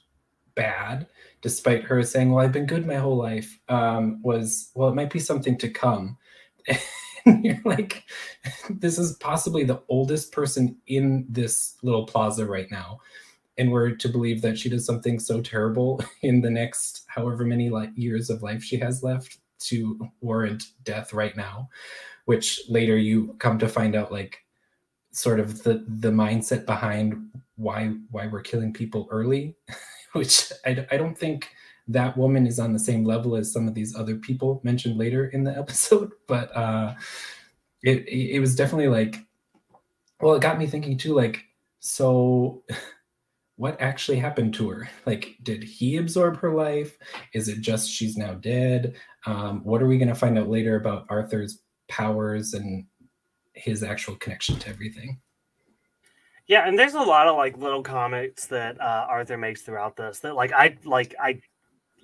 [0.56, 1.06] bad,
[1.42, 5.12] despite her saying, "Well, I've been good my whole life," um, was, "Well, it might
[5.12, 6.18] be something to come."
[7.26, 8.04] and you're like,
[8.70, 13.00] this is possibly the oldest person in this little plaza right now.
[13.58, 17.70] And we're to believe that she does something so terrible in the next however many
[17.70, 21.70] like years of life she has left to warrant death right now,
[22.26, 24.40] which later you come to find out like
[25.12, 27.16] sort of the the mindset behind
[27.56, 29.56] why why we're killing people early,
[30.14, 31.50] which I, I don't think
[31.88, 35.28] that woman is on the same level as some of these other people mentioned later
[35.28, 36.94] in the episode but uh
[37.84, 39.18] it it was definitely like
[40.22, 41.46] well it got me thinking too like
[41.80, 42.64] so
[43.58, 44.90] what actually happened to her?
[45.06, 46.98] Like did he absorb her life?
[47.34, 48.96] Is it just she's now dead?
[49.26, 52.86] Um, what are we going to find out later about arthur's powers and
[53.54, 55.20] his actual connection to everything?
[56.48, 60.20] Yeah and there's a lot of like little comments that uh, arthur makes throughout this
[60.20, 61.40] that like i like i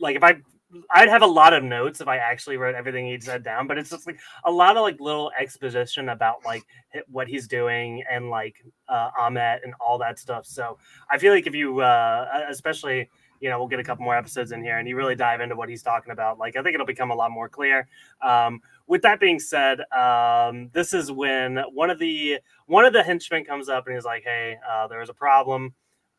[0.01, 0.41] like if I
[0.89, 3.77] I'd have a lot of notes if I actually wrote everything he said down, but
[3.77, 6.63] it's just like a lot of like little exposition about like
[7.07, 8.55] what he's doing and like
[8.87, 10.45] uh, Ammit and all that stuff.
[10.45, 10.77] So
[11.09, 13.09] I feel like if you, uh, especially,
[13.41, 15.55] you know, we'll get a couple more episodes in here and you really dive into
[15.55, 16.37] what he's talking about.
[16.37, 17.87] Like I think it'll become a lot more clear.
[18.21, 23.03] Um, with that being said, um, this is when one of the one of the
[23.03, 25.73] henchmen comes up and he's like, "Hey, uh, there was a problem,"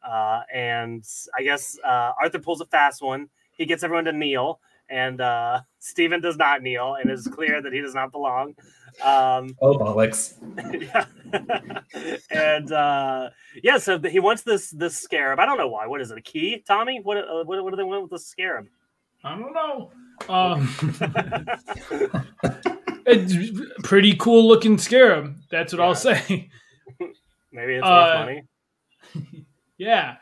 [0.07, 1.05] uh, and
[1.39, 3.29] I guess uh, Arthur pulls a fast one
[3.63, 7.73] he gets everyone to kneel, and uh, Steven does not kneel, and it's clear that
[7.73, 8.55] he does not belong.
[9.03, 10.35] Um, oh bollocks!
[10.83, 11.07] yeah,
[12.31, 13.31] and uh,
[13.63, 15.39] yeah, so he wants this this scarab.
[15.39, 15.87] I don't know why.
[15.87, 16.19] What is it?
[16.19, 17.01] A key, Tommy?
[17.03, 18.67] What uh, what, what do they want with the scarab?
[19.25, 19.93] I don't know.
[20.29, 20.69] Um,
[23.07, 25.37] it's pretty cool looking scarab.
[25.51, 25.87] That's what yeah.
[25.87, 26.51] I'll say.
[27.53, 28.43] Maybe it's worth uh, money.
[29.79, 30.17] Yeah,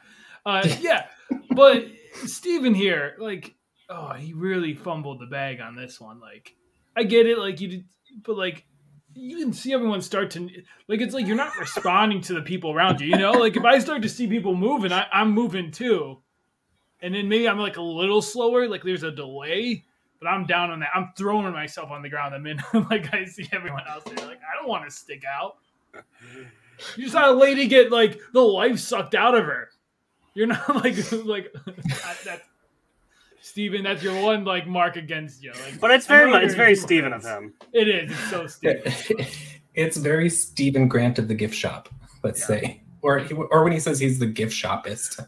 [0.47, 1.07] uh, yeah,
[1.51, 1.87] but
[2.27, 3.55] Steven here, like,
[3.89, 6.21] oh, he really fumbled the bag on this one.
[6.21, 6.55] Like,
[6.97, 7.85] I get it, like you did,
[8.25, 8.67] but like
[9.15, 10.49] you can see everyone start to
[10.89, 13.09] like it's like you're not responding to the people around you.
[13.09, 16.19] You know, like if I start to see people moving, I, I'm moving too,
[17.03, 19.85] and then maybe I'm like a little slower, like there's a delay.
[20.21, 20.91] But I'm down on that.
[20.95, 24.27] I'm throwing myself on the ground the minute like I see everyone else there.
[24.27, 25.57] Like I don't want to stick out.
[26.97, 29.71] You saw a lady get like the life sucked out of her.
[30.35, 31.53] You're not like like
[32.25, 32.43] that.
[33.43, 35.53] Steven, that's your one like mark against you.
[35.53, 37.55] Like, but it's very much it's very Steven of him.
[37.73, 38.11] It is.
[38.13, 38.83] It's so Steven.
[39.75, 41.89] it's very Steven Grant of the gift shop.
[42.23, 42.47] Let's yeah.
[42.47, 45.27] say, or or when he says he's the gift shopist.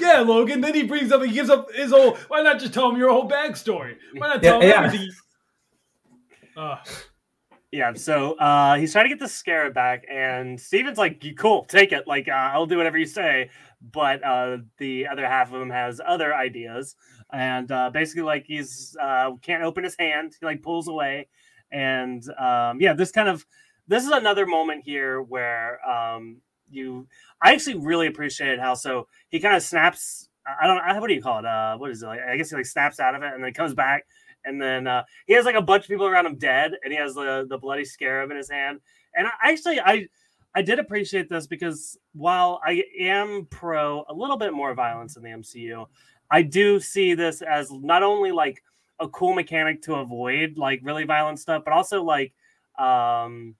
[0.00, 0.60] Yeah, Logan.
[0.60, 2.16] Then he brings up, he gives up his whole.
[2.28, 3.96] Why not just tell him your whole backstory?
[4.16, 5.10] Why not tell yeah, him everything?
[6.56, 6.76] Uh.
[7.70, 11.90] Yeah, so uh, he's trying to get the scarab back, and Steven's like, "Cool, take
[11.90, 12.06] it.
[12.06, 13.50] Like, uh, I'll do whatever you say."
[13.92, 16.96] But uh, the other half of him has other ideas,
[17.32, 20.34] and uh, basically like he's uh, can't open his hand.
[20.38, 21.28] He like pulls away,
[21.70, 23.44] and um, yeah, this kind of
[23.86, 26.38] this is another moment here where um,
[26.70, 27.06] you
[27.42, 30.28] I actually really appreciated how so he kind of snaps.
[30.46, 31.46] I don't know what do you call it?
[31.46, 32.06] Uh, what is it?
[32.06, 34.04] Like, I guess he like snaps out of it and then comes back,
[34.44, 36.98] and then uh, he has like a bunch of people around him dead, and he
[36.98, 38.80] has the the bloody scarab in his hand.
[39.16, 40.06] And I, actually, I
[40.54, 45.22] I did appreciate this because while I am pro a little bit more violence in
[45.22, 45.86] the MCU,
[46.30, 48.62] I do see this as not only like
[49.00, 52.32] a cool mechanic to avoid like really violent stuff, but also like
[52.78, 53.54] um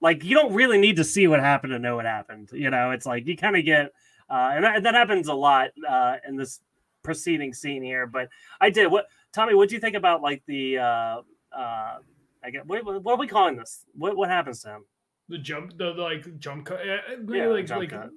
[0.00, 2.50] like you don't really need to see what happened to know what happened.
[2.52, 3.92] You know, it's like you kind of get
[4.28, 6.60] uh and that, that happens a lot uh in this
[7.04, 8.06] preceding scene here.
[8.06, 8.28] But
[8.60, 11.20] I did what Tommy, what do you think about like the uh
[11.56, 11.98] uh
[12.44, 13.86] I get what, what are we calling this?
[13.94, 14.84] What what happens to him?
[15.28, 18.10] The jump the, the like jump cut yeah, like like cut.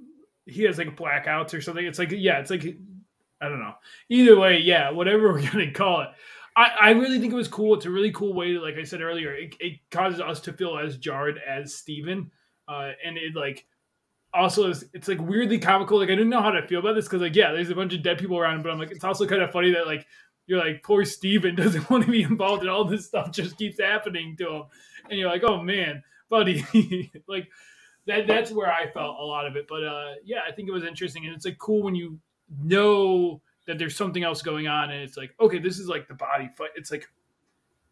[0.46, 1.86] he has like blackouts or something.
[1.86, 2.66] It's like yeah it's like
[3.42, 3.76] i don't know.
[4.10, 6.10] Either way yeah whatever we're gonna call it.
[6.58, 7.76] I i really think it was cool.
[7.76, 10.54] It's a really cool way to like i said earlier it, it causes us to
[10.54, 12.32] feel as jarred as steven
[12.68, 13.66] uh, and it like
[14.34, 16.00] also is, it's like weirdly comical.
[16.00, 17.94] Like I didn't know how to feel about this because like yeah, there's a bunch
[17.94, 20.06] of dead people around, but I'm like it's also kind of funny that like
[20.48, 23.80] you're like poor Steven doesn't want to be involved and all this stuff just keeps
[23.80, 24.64] happening to him,
[25.10, 27.50] and you're like oh man, buddy, like
[28.08, 29.68] that that's where I felt a lot of it.
[29.68, 32.20] But uh, yeah, I think it was interesting, and it's like cool when you
[32.64, 36.14] know that there's something else going on, and it's like okay, this is like the
[36.14, 36.70] body fight.
[36.76, 37.08] It's like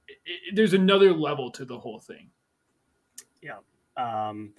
[0.07, 2.29] it, it, there's another level to the whole thing.
[3.41, 3.57] Yeah.
[3.97, 4.53] Um,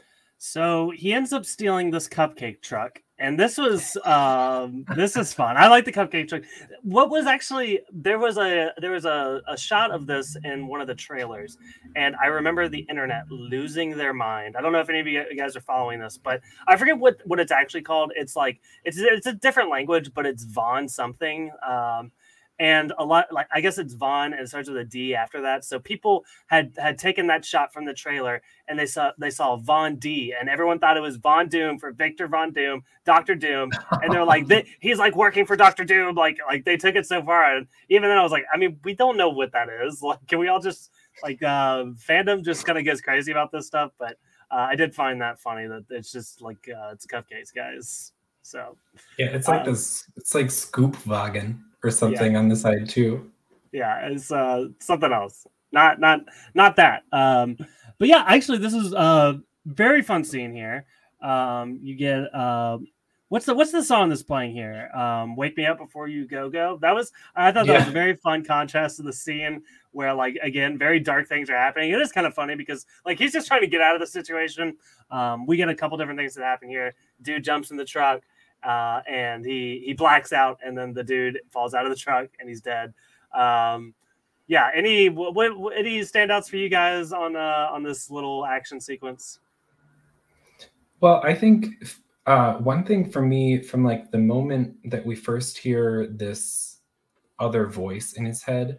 [0.46, 5.56] so he ends up stealing this cupcake truck, and this was um, this is fun.
[5.56, 6.42] I like the cupcake truck.
[6.82, 10.82] What was actually there was a there was a, a shot of this in one
[10.82, 11.56] of the trailers,
[11.96, 14.54] and I remember the internet losing their mind.
[14.54, 17.22] I don't know if any of you guys are following this, but I forget what
[17.24, 18.12] what it's actually called.
[18.14, 21.52] It's like it's it's a different language, but it's Vaughn something.
[21.66, 22.12] Um,
[22.58, 25.40] and a lot like I guess it's Vaughn and it starts with a D after
[25.42, 25.64] that.
[25.64, 29.56] So people had had taken that shot from the trailer and they saw they saw
[29.56, 33.70] Von D and everyone thought it was Von Doom for Victor Von Doom, Doctor Doom,
[33.90, 36.14] and they're like they, he's like working for Doctor Doom.
[36.14, 38.78] Like like they took it so far, and even then I was like, I mean,
[38.84, 40.02] we don't know what that is.
[40.14, 40.90] Like, can we all just
[41.22, 43.90] like uh, fandom just kind of gets crazy about this stuff?
[43.98, 44.18] But
[44.50, 48.12] uh, I did find that funny that it's just like uh, it's cupcakes, guys.
[48.42, 48.76] So
[49.18, 50.06] yeah, it's like um, this.
[50.16, 52.38] It's like Scoop Wagon or something yeah.
[52.38, 53.30] on the side too.
[53.72, 55.46] Yeah, it's uh, something else.
[55.70, 56.20] Not not
[56.54, 57.02] not that.
[57.12, 57.56] Um,
[57.98, 60.86] but yeah, actually, this is a very fun scene here.
[61.20, 62.78] Um, you get uh,
[63.28, 64.90] what's the what's the song that's playing here?
[64.94, 66.78] Um, Wake me up before you go go.
[66.80, 67.78] That was I thought that yeah.
[67.80, 71.56] was a very fun contrast to the scene where like again very dark things are
[71.56, 71.90] happening.
[71.90, 74.06] It is kind of funny because like he's just trying to get out of the
[74.06, 74.76] situation.
[75.10, 76.94] Um, we get a couple different things that happen here.
[77.22, 78.22] Dude jumps in the truck
[78.64, 82.28] uh, and he he blacks out, and then the dude falls out of the truck
[82.40, 82.94] and he's dead.
[83.34, 83.94] Um,
[84.46, 88.80] yeah, any what, what, any standouts for you guys on uh, on this little action
[88.80, 89.38] sequence?
[91.00, 91.66] Well, I think
[92.26, 96.78] uh, one thing for me from like the moment that we first hear this
[97.38, 98.78] other voice in his head,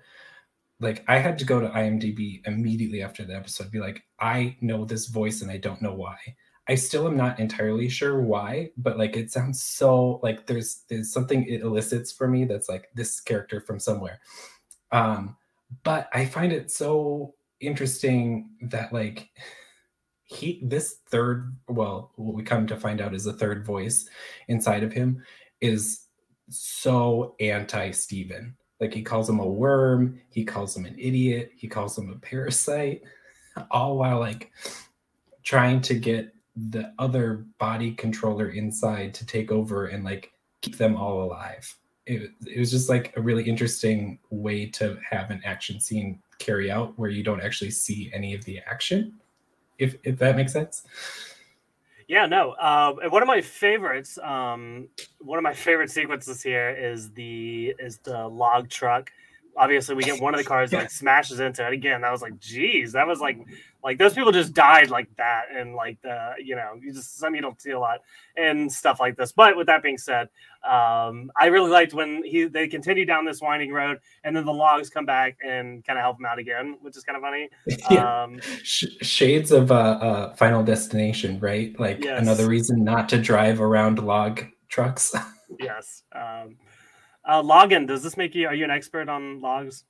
[0.80, 4.86] like I had to go to IMDb immediately after the episode, be like, I know
[4.86, 6.18] this voice and I don't know why.
[6.68, 11.12] I still am not entirely sure why, but like it sounds so like there's there's
[11.12, 14.20] something it elicits for me that's like this character from somewhere.
[14.92, 15.38] Um,
[15.84, 19.30] but I find it so interesting that like
[20.24, 24.10] he this third well what we come to find out is a third voice
[24.48, 25.24] inside of him
[25.62, 26.06] is
[26.50, 28.56] so anti Steven.
[28.80, 32.16] Like he calls him a worm, he calls him an idiot, he calls him a
[32.16, 33.04] parasite,
[33.72, 34.52] all while like
[35.44, 40.96] trying to get the other body controller inside to take over and like keep them
[40.96, 41.76] all alive.
[42.06, 46.70] It, it was just like a really interesting way to have an action scene carry
[46.70, 49.20] out where you don't actually see any of the action,
[49.80, 50.84] if if that makes sense.
[52.08, 52.52] Yeah, no.
[52.52, 54.88] Uh, one of my favorites, um,
[55.20, 59.12] one of my favorite sequences here is the is the log truck.
[59.58, 62.02] Obviously, we get one of the cars like smashes into it again.
[62.02, 63.40] That was like, geez, that was like
[63.86, 67.36] like those people just died like that, and like the you know you just some
[67.36, 68.00] you don't see a lot
[68.36, 69.32] and stuff like this.
[69.32, 70.28] But with that being said,
[70.68, 74.52] um, I really liked when he they continue down this winding road, and then the
[74.52, 77.48] logs come back and kind of help him out again, which is kind of funny.
[77.92, 78.24] yeah.
[78.24, 81.80] Um, shades of uh, uh, Final Destination, right?
[81.80, 82.20] Like yes.
[82.20, 85.14] another reason not to drive around log trucks.
[85.60, 86.02] yes.
[86.12, 86.58] Um,
[87.30, 88.48] uh, Logan, does this make you?
[88.48, 89.84] Are you an expert on logs?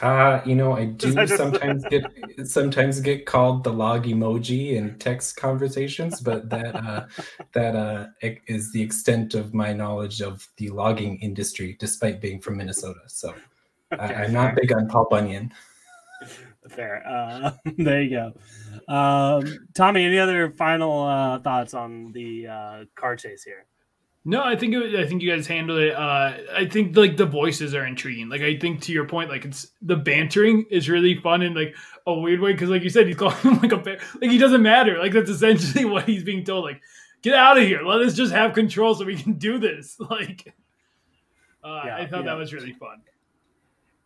[0.00, 2.04] Uh, you know, I do sometimes get
[2.44, 7.06] sometimes get called the log emoji in text conversations, but that uh,
[7.52, 8.06] that uh,
[8.46, 13.00] is the extent of my knowledge of the logging industry, despite being from Minnesota.
[13.06, 13.34] So
[13.92, 15.52] okay, I, am not big on Paul Bunyan.
[16.68, 17.06] Fair.
[17.06, 18.92] Uh, there you go.
[18.92, 23.66] Um, Tommy, any other final uh, thoughts on the uh, car chase here?
[24.28, 25.94] No, I think it, I think you guys handled it.
[25.94, 28.28] Uh, I think like the voices are intriguing.
[28.28, 31.74] Like I think to your point, like it's the bantering is really fun in like
[32.06, 33.98] a weird way because like you said, he's calling him like a bear.
[34.20, 34.98] Like he doesn't matter.
[34.98, 36.64] Like that's essentially what he's being told.
[36.64, 36.82] Like
[37.22, 37.80] get out of here.
[37.80, 39.98] Let us just have control so we can do this.
[40.10, 40.54] Like
[41.64, 42.32] uh, yeah, I thought yeah.
[42.32, 43.00] that was really fun.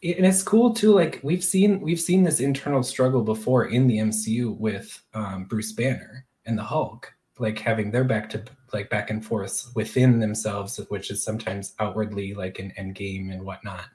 [0.05, 0.93] And it's cool too.
[0.93, 5.73] Like we've seen we've seen this internal struggle before in the MCU with um, Bruce
[5.73, 10.81] Banner and the Hulk like having their back to like back and forth within themselves,
[10.89, 13.87] which is sometimes outwardly like an Endgame and whatnot,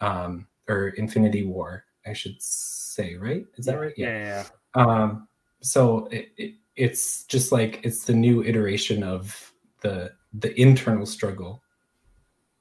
[0.00, 3.46] um, or Infinity War, I should say, right?
[3.56, 3.94] Is that right?
[3.96, 4.06] Yeah.
[4.06, 4.44] yeah,
[4.76, 4.82] yeah.
[4.82, 5.28] Um,
[5.60, 9.52] so it, it, it's just like it's the new iteration of
[9.82, 11.62] the the internal struggle.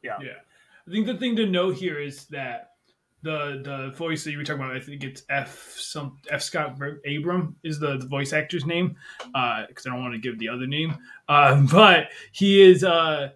[0.01, 0.18] Yeah.
[0.22, 0.39] Yeah.
[0.88, 2.76] I think the thing to note here is that
[3.24, 6.78] the the voice that you were talking about, I think it's F some F Scott
[7.07, 10.49] Abram is the, the voice actor's name, because uh, I don't want to give the
[10.49, 10.97] other name.
[11.30, 13.32] Uh, but he is uh,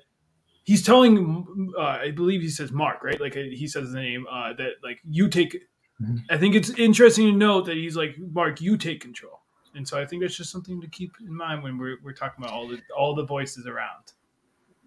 [0.64, 4.54] he's telling uh, I believe he says Mark right, like he says the name uh,
[4.54, 5.62] that like you take.
[6.02, 6.20] Mm-hmm.
[6.30, 9.42] I think it's interesting to note that he's like Mark, you take control,
[9.76, 12.42] and so I think that's just something to keep in mind when we're we're talking
[12.42, 14.14] about all the all the voices around.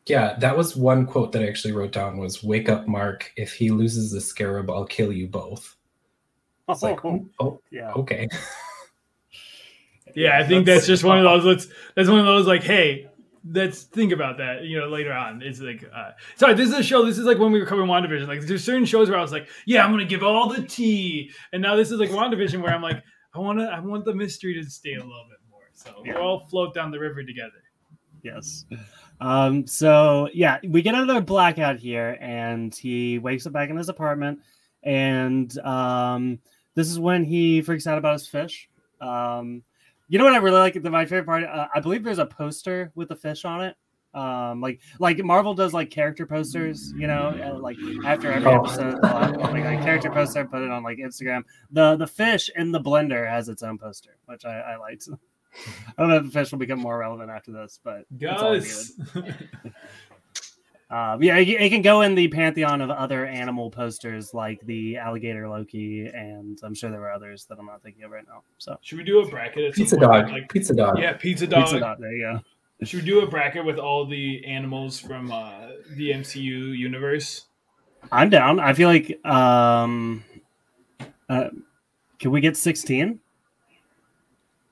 [0.06, 3.32] Yeah, that was one quote that I actually wrote down was "Wake up, Mark!
[3.36, 5.76] If he loses the scarab, I'll kill you both."
[6.68, 8.28] It's like, oh, oh yeah, okay.
[10.14, 11.44] yeah, I think that's, that's just one of those.
[11.44, 13.08] Let's that's one of those like, hey,
[13.50, 14.64] let's think about that.
[14.64, 17.04] You know, later on, it's like, uh, sorry, this is a show.
[17.04, 18.28] This is like when we were covering Wandavision.
[18.28, 21.30] Like, there's certain shows where I was like, yeah, I'm gonna give all the tea,
[21.52, 23.02] and now this is like Wandavision where I'm like,
[23.34, 25.62] I want to, I want the mystery to stay a little bit more.
[25.72, 26.14] So yeah.
[26.14, 27.63] we'll all float down the river together.
[28.24, 28.64] Yes.
[29.20, 33.88] Um, so yeah, we get another blackout here, and he wakes up back in his
[33.88, 34.40] apartment,
[34.82, 36.40] and um,
[36.74, 38.68] this is when he freaks out about his fish.
[39.00, 39.62] Um,
[40.08, 40.82] you know what I really like?
[40.82, 41.44] The my favorite part.
[41.44, 43.76] Uh, I believe there's a poster with the fish on it.
[44.14, 48.60] Um, like like Marvel does like character posters, you know, uh, like after every oh.
[48.60, 51.42] episode, like a character poster, put it on like Instagram.
[51.72, 55.08] The the fish in the blender has its own poster, which I, I liked.
[55.96, 58.92] I don't know if the fish will become more relevant after this, but guys.
[60.90, 64.96] Uh, yeah, it, it, can go in the pantheon of other animal posters like the
[64.96, 68.42] alligator Loki, and I'm sure there were others that I'm not thinking of right now.
[68.58, 69.74] So should we do a bracket?
[69.74, 70.98] Pizza dog, like pizza dog.
[70.98, 71.64] Yeah, pizza dog.
[71.64, 71.98] Pizza dog.
[72.00, 72.40] There you go.
[72.84, 77.46] Should we do a bracket with all the animals from uh, the MCU universe?
[78.12, 78.60] I'm down.
[78.60, 80.24] I feel like um,
[81.28, 81.48] uh,
[82.18, 83.20] can we get 16?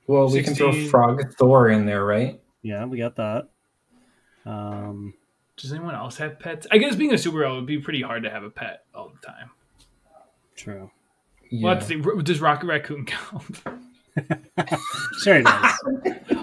[0.07, 0.35] Well, 16.
[0.41, 2.41] we can throw Frog Thor in there, right?
[2.63, 3.49] Yeah, we got that.
[4.45, 5.15] Um,
[5.57, 6.67] Does anyone else have pets?
[6.71, 9.27] I guess being a superhero would be pretty hard to have a pet all the
[9.27, 9.51] time.
[10.57, 10.91] True.
[11.51, 11.67] Yeah.
[11.67, 12.01] Well, let's see.
[12.23, 13.63] Does Rocket Raccoon count?
[15.23, 15.73] sure it does.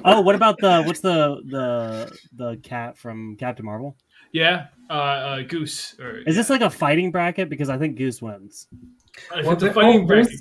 [0.05, 3.95] oh, what about the what's the the the cat from Captain Marvel?
[4.31, 5.95] Yeah, uh, uh Goose.
[5.99, 7.49] Or, is this like a fighting bracket?
[7.49, 8.67] Because I think Goose wins.
[9.31, 10.39] Uh, well, it's a fighting oh, bracket.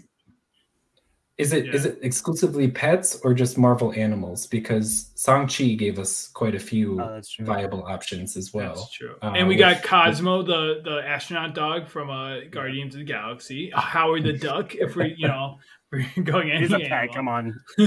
[1.38, 1.72] Is it yeah.
[1.72, 4.46] is it exclusively pets or just Marvel animals?
[4.48, 8.74] Because Shang-Chi gave us quite a few oh, viable options as well.
[8.74, 9.14] That's true.
[9.22, 13.04] Uh, and we with, got Cosmo, the the astronaut dog from uh, Guardians of the
[13.04, 13.70] Galaxy.
[13.72, 15.58] Howard the Duck, if we you know
[15.92, 17.14] we're going any He's a pet.
[17.14, 17.58] Come on.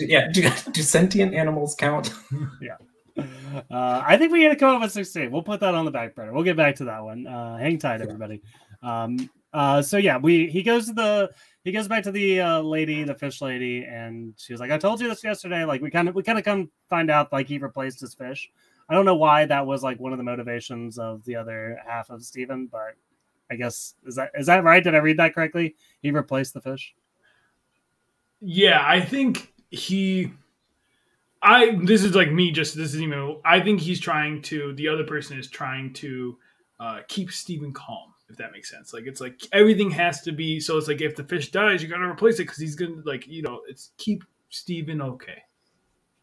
[0.00, 0.28] yeah.
[0.32, 2.12] Do, do sentient animals count?
[2.60, 2.76] yeah.
[3.16, 5.30] Uh, I think we got to come up with 16.
[5.30, 6.32] We'll put that on the back burner.
[6.32, 7.26] We'll get back to that one.
[7.26, 8.42] Uh, hang tight, everybody.
[8.82, 11.30] Um, uh, so yeah, we he goes to the
[11.64, 14.78] he goes back to the uh, lady, the fish lady, and she was like, "I
[14.78, 17.46] told you this yesterday." Like we kind of we kind of come find out like
[17.46, 18.50] he replaced his fish.
[18.88, 22.10] I don't know why that was like one of the motivations of the other half
[22.10, 22.96] of Steven, but
[23.50, 24.82] I guess is that is that right?
[24.82, 25.76] Did I read that correctly?
[26.00, 26.94] He replaced the fish.
[28.40, 30.32] Yeah, I think he.
[31.42, 32.50] I this is like me.
[32.50, 33.40] Just this is even.
[33.44, 34.72] I think he's trying to.
[34.74, 36.38] The other person is trying to
[36.80, 38.92] uh, keep Steven calm if that makes sense.
[38.92, 41.88] Like it's like everything has to be so it's like if the fish dies, you
[41.88, 45.42] gotta replace it because he's gonna like you know it's keep Steven okay.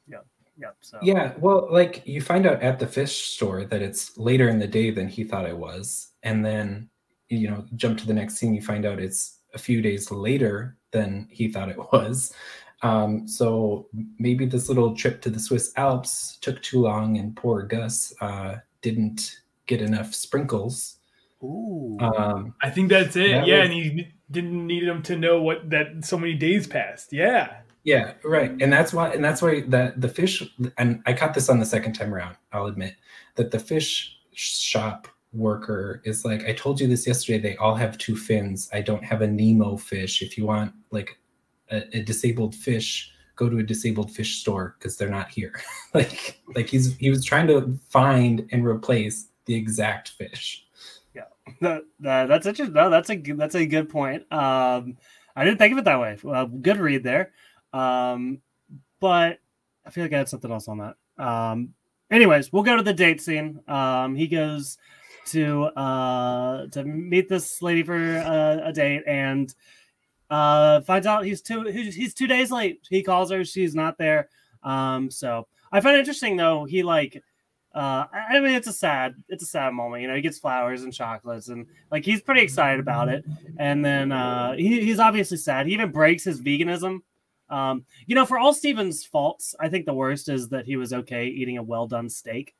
[0.07, 0.19] Yeah.
[0.57, 0.71] Yeah.
[0.81, 4.59] So Yeah, well, like you find out at the fish store that it's later in
[4.59, 6.09] the day than he thought it was.
[6.23, 6.89] And then,
[7.29, 10.77] you know, jump to the next scene, you find out it's a few days later
[10.91, 12.33] than he thought it was.
[12.81, 13.87] Um, so
[14.19, 18.55] maybe this little trip to the Swiss Alps took too long, and poor Gus uh,
[18.81, 20.98] didn't get enough sprinkles
[21.43, 21.97] Ooh.
[21.99, 23.31] Um, I think that's it.
[23.31, 23.65] That yeah, was...
[23.65, 27.13] and he didn't need him to know what that so many days passed.
[27.13, 27.57] Yeah.
[27.83, 28.51] Yeah, right.
[28.61, 30.43] And that's why and that's why the the fish
[30.77, 32.95] and I caught this on the second time around, I'll admit,
[33.35, 37.97] that the fish shop worker is like, I told you this yesterday, they all have
[37.97, 38.69] two fins.
[38.73, 40.21] I don't have a Nemo fish.
[40.21, 41.17] If you want like
[41.71, 45.53] a, a disabled fish, go to a disabled fish store because they're not here.
[45.93, 50.65] like like he's he was trying to find and replace the exact fish.
[51.61, 52.73] That, that's interesting.
[52.73, 54.31] No, that's a that's a good point.
[54.31, 54.97] Um,
[55.35, 56.17] I didn't think of it that way.
[56.21, 57.31] Well, good read there.
[57.73, 58.41] Um,
[58.99, 59.39] but
[59.85, 61.23] I feel like I had something else on that.
[61.23, 61.73] Um,
[62.11, 63.61] anyways, we'll go to the date scene.
[63.67, 64.77] Um, he goes
[65.27, 69.53] to uh to meet this lady for a, a date and
[70.31, 72.79] uh finds out he's two he's two days late.
[72.89, 74.29] He calls her, she's not there.
[74.63, 76.65] Um, so I find it interesting though.
[76.65, 77.21] He like
[77.73, 80.01] uh, I mean, it's a sad, it's a sad moment.
[80.01, 83.23] You know, he gets flowers and chocolates, and like he's pretty excited about it.
[83.57, 85.67] And then uh, he, he's obviously sad.
[85.67, 87.01] He even breaks his veganism.
[87.49, 90.93] Um, you know, for all Steven's faults, I think the worst is that he was
[90.93, 92.55] okay eating a well done steak.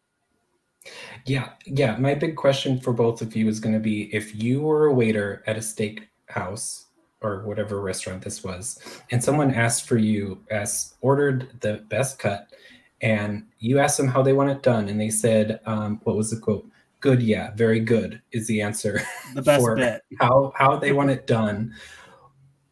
[1.26, 1.98] Yeah, yeah.
[1.98, 4.94] My big question for both of you is going to be if you were a
[4.94, 6.86] waiter at a steak house
[7.22, 8.80] or whatever restaurant this was,
[9.12, 12.48] and someone asked for you, asked, ordered the best cut,
[13.02, 16.32] and you asked them how they want it done, and they said, um, what was
[16.32, 16.70] the quote?
[17.00, 19.02] Good, yeah, very good is the answer.
[19.34, 20.02] The best bit.
[20.20, 21.74] How how they want it done.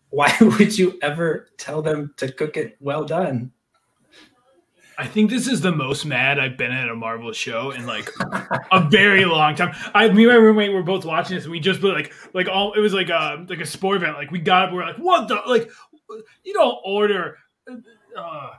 [0.10, 3.52] Why would you ever tell them to cook it well done?
[5.00, 8.10] I think this is the most mad I've been at a Marvel show in like
[8.72, 9.76] a very long time.
[9.94, 12.74] I, me and my roommate were both watching this, and we just like, like all
[12.74, 14.18] it was like a like a sport event.
[14.18, 15.70] Like we got up, we are like, what the like,
[16.44, 17.38] you don't order.
[18.18, 18.50] Uh,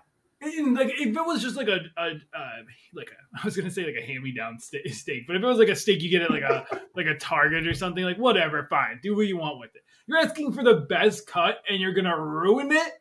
[0.41, 2.63] and like if it was just like a, a uh,
[2.95, 5.43] like a, I was gonna say like a hand me down steak, steak, but if
[5.43, 8.05] it was like a steak you get at like a like a Target or something,
[8.05, 9.83] like whatever, fine, do what you want with it.
[10.07, 12.93] You're asking for the best cut, and you're gonna ruin it.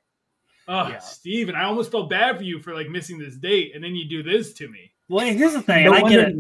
[0.70, 0.98] Oh, yeah.
[0.98, 4.08] Steven, I almost felt bad for you for like missing this date, and then you
[4.10, 4.92] do this to me.
[5.10, 5.86] Well, here's the thing.
[5.86, 6.36] No I get it.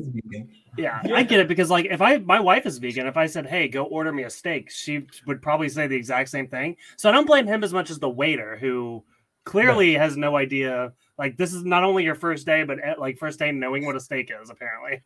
[0.77, 3.27] Yeah, yeah, I get it because like if I my wife is vegan, if I
[3.27, 6.75] said, "Hey, go order me a steak," she would probably say the exact same thing.
[6.97, 9.03] So I don't blame him as much as the waiter who
[9.47, 10.01] clearly right.
[10.01, 10.93] has no idea.
[11.17, 13.95] Like this is not only your first day, but at, like first day knowing what
[13.95, 14.49] a steak is.
[14.49, 15.01] Apparently.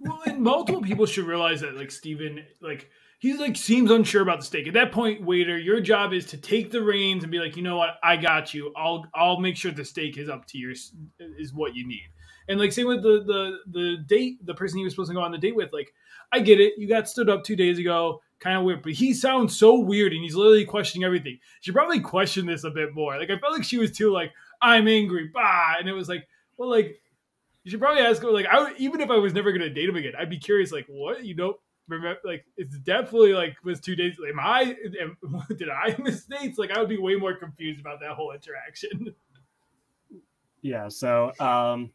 [0.00, 4.40] Well, and multiple people should realize that like Steven, like he's like seems unsure about
[4.40, 4.66] the steak.
[4.66, 7.62] At that point, waiter, your job is to take the reins and be like, you
[7.62, 8.72] know what, I got you.
[8.76, 10.72] I'll I'll make sure the steak is up to your
[11.18, 12.08] is what you need.
[12.48, 15.22] And like same with the the the date, the person he was supposed to go
[15.22, 15.92] on the date with, like
[16.32, 16.74] I get it.
[16.76, 20.12] You got stood up two days ago, kind of weird, but he sounds so weird
[20.12, 21.38] and he's literally questioning everything.
[21.60, 23.18] She probably questioned this a bit more.
[23.18, 26.26] Like I felt like she was too like I'm angry, bah, and it was like,
[26.56, 26.96] well, like
[27.62, 29.96] you should probably ask her like I even if I was never gonna date him
[29.96, 31.54] again, I'd be curious like what you know
[31.88, 35.16] remember like it's definitely like was two days am i am,
[35.58, 39.14] did i miss dates like i would be way more confused about that whole interaction
[40.62, 41.90] yeah so um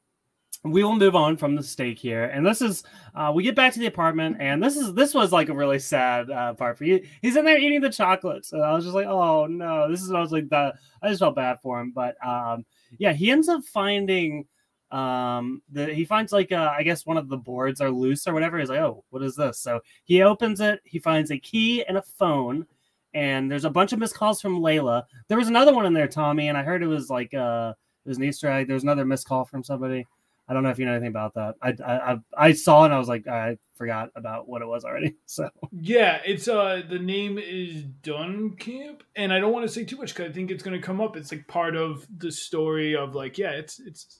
[0.63, 2.25] we will move on from the steak here.
[2.25, 2.83] And this is
[3.15, 5.79] uh we get back to the apartment and this is this was like a really
[5.79, 7.05] sad uh part for you.
[7.21, 10.11] He's in there eating the chocolates and i was just like oh no this is
[10.11, 11.91] i was like that i just felt bad for him.
[11.91, 12.65] But um
[12.97, 14.45] yeah he ends up finding
[14.91, 18.33] um the he finds like uh, i guess one of the boards are loose or
[18.33, 18.59] whatever.
[18.59, 19.59] He's like oh what is this?
[19.59, 22.65] So he opens it he finds a key and a phone
[23.13, 25.03] and there's a bunch of missed calls from layla.
[25.29, 27.73] There was another one in there tommy and i heard it was like uh
[28.05, 28.67] it was an easter egg.
[28.67, 30.07] There's another missed call from somebody
[30.49, 32.93] i don't know if you know anything about that i i i saw it and
[32.93, 36.99] i was like i forgot about what it was already so yeah it's uh the
[36.99, 40.63] name is duchamp and i don't want to say too much because i think it's
[40.63, 44.19] going to come up it's like part of the story of like yeah it's it's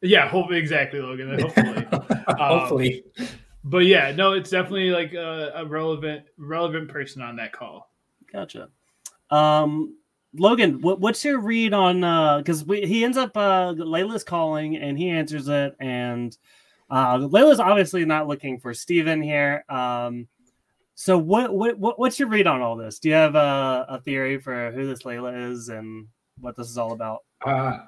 [0.00, 1.38] yeah, hopefully exactly, Logan.
[1.40, 3.04] Hopefully, um, hopefully.
[3.64, 7.90] But yeah, no, it's definitely like a, a, relevant relevant person on that call.
[8.32, 8.68] Gotcha.
[9.30, 9.97] Um,
[10.38, 12.00] Logan, what, what's your read on?
[12.40, 16.36] Because uh, he ends up uh, Layla's calling and he answers it, and
[16.90, 19.64] uh, Layla's obviously not looking for Steven here.
[19.68, 20.28] Um,
[20.94, 22.98] so what, what what what's your read on all this?
[22.98, 26.08] Do you have a, a theory for who this Layla is and
[26.40, 27.20] what this is all about?
[27.44, 27.78] Uh,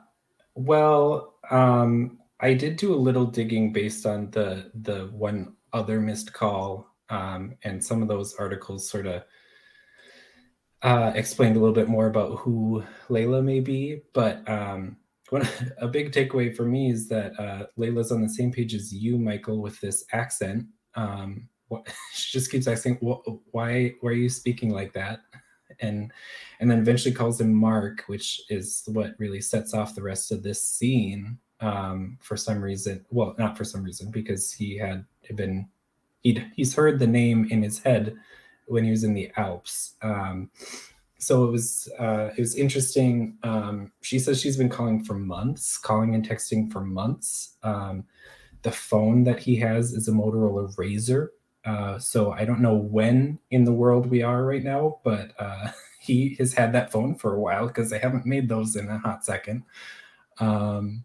[0.55, 6.32] well, um, I did do a little digging based on the the one other missed
[6.32, 9.22] call, um, and some of those articles sort of
[10.82, 14.02] uh, explained a little bit more about who Layla may be.
[14.12, 14.96] But um,
[15.30, 18.92] one, a big takeaway for me is that uh, Layla's on the same page as
[18.92, 20.66] you, Michael, with this accent.
[20.94, 23.94] Um, what, she just keeps asking, "Why?
[24.00, 25.20] Why are you speaking like that?"
[25.80, 26.12] and
[26.60, 30.42] and then eventually calls him Mark, which is what really sets off the rest of
[30.42, 31.38] this scene.
[31.60, 35.04] Um, for some reason, well, not for some reason, because he had
[35.34, 35.68] been
[36.22, 38.16] he'd he's heard the name in his head
[38.70, 39.94] when he was in the Alps.
[40.02, 40.50] Um,
[41.18, 43.36] so it was uh, it was interesting.
[43.42, 47.56] Um, she says she's been calling for months, calling and texting for months.
[47.62, 48.04] Um,
[48.62, 51.28] the phone that he has is a Motorola Razr,
[51.64, 55.70] uh, so I don't know when in the world we are right now, but uh,
[56.00, 58.98] he has had that phone for a while because they haven't made those in a
[58.98, 59.64] hot second.
[60.38, 61.04] Um,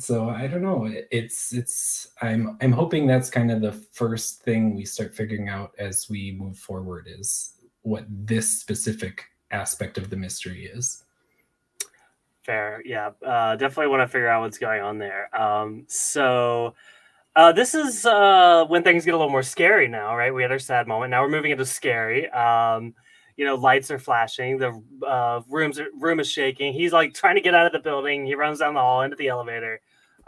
[0.00, 0.90] so I don't know.
[1.10, 5.72] It's it's I'm I'm hoping that's kind of the first thing we start figuring out
[5.78, 11.04] as we move forward is what this specific aspect of the mystery is.
[12.42, 13.10] Fair, yeah.
[13.24, 15.34] Uh, definitely want to figure out what's going on there.
[15.38, 16.74] Um, so
[17.36, 20.34] uh, this is uh, when things get a little more scary now, right?
[20.34, 21.10] We had our sad moment.
[21.10, 22.28] Now we're moving into scary.
[22.30, 22.94] Um,
[23.36, 24.58] you know, lights are flashing.
[24.58, 26.72] The uh, rooms room is shaking.
[26.72, 28.26] He's like trying to get out of the building.
[28.26, 29.80] He runs down the hall into the elevator.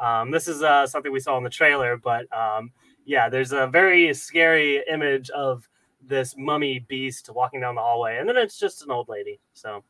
[0.02, 2.72] Um, this is uh, something we saw in the trailer, but um,
[3.04, 5.68] yeah, there's a very scary image of
[6.04, 9.38] this mummy beast walking down the hallway, and then it's just an old lady.
[9.52, 9.84] So,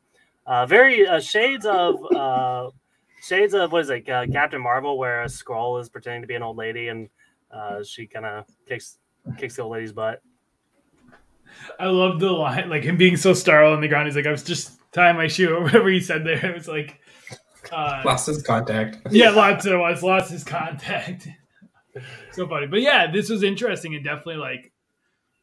[0.45, 2.69] uh, very uh, shades of uh,
[3.23, 6.35] shades of what is it, uh, Captain Marvel, where a Skrull is pretending to be
[6.35, 7.09] an old lady, and
[7.51, 8.99] uh, she kind of kicks
[9.37, 10.21] kicks the old lady's butt.
[11.79, 14.07] I love the line, like him being so startled on the ground.
[14.07, 16.45] He's like, "I was just tying my shoe," or whatever he said there.
[16.51, 16.99] It was like,
[17.73, 18.97] uh, Lost his contact.
[19.11, 21.27] yeah, lots of was lost his contact.
[22.31, 24.71] so funny, but yeah, this was interesting and definitely like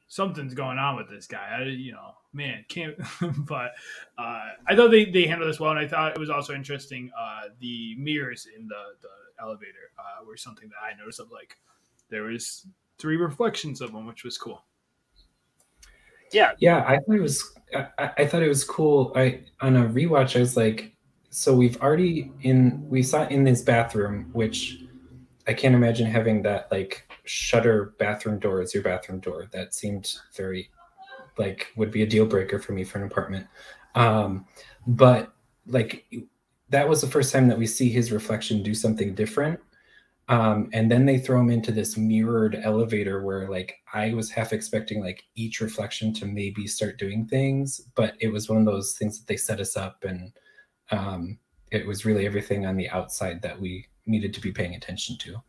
[0.09, 1.59] something's going on with this guy.
[1.61, 2.97] I, you know, man, can't.
[3.47, 3.73] but
[4.19, 7.11] uh, I thought they they handled this well, and I thought it was also interesting.
[7.19, 11.21] Uh, the mirrors in the the elevator uh, were something that I noticed.
[11.21, 11.57] Of like,
[12.11, 12.67] there was
[12.99, 14.65] three reflections of them, which was cool.
[16.33, 17.59] Yeah, Yeah, I thought it was.
[17.75, 19.13] I, I thought it was cool.
[19.17, 20.95] I on a rewatch, I was like,
[21.31, 24.81] so we've already in we saw in this bathroom, which
[25.47, 29.47] I can't imagine having that like shutter bathroom door as your bathroom door.
[29.53, 30.71] That seemed very
[31.39, 33.47] like would be a deal breaker for me for an apartment.
[33.95, 34.47] Um,
[34.89, 35.33] but
[35.67, 36.05] like
[36.69, 39.61] that was the first time that we see his reflection do something different.
[40.29, 44.53] Um, and then they throw him into this mirrored elevator where like I was half
[44.53, 48.93] expecting like each reflection to maybe start doing things, but it was one of those
[48.93, 50.33] things that they set us up and
[50.91, 51.39] um,
[51.71, 55.43] it was really everything on the outside that we needed to be paying attention to.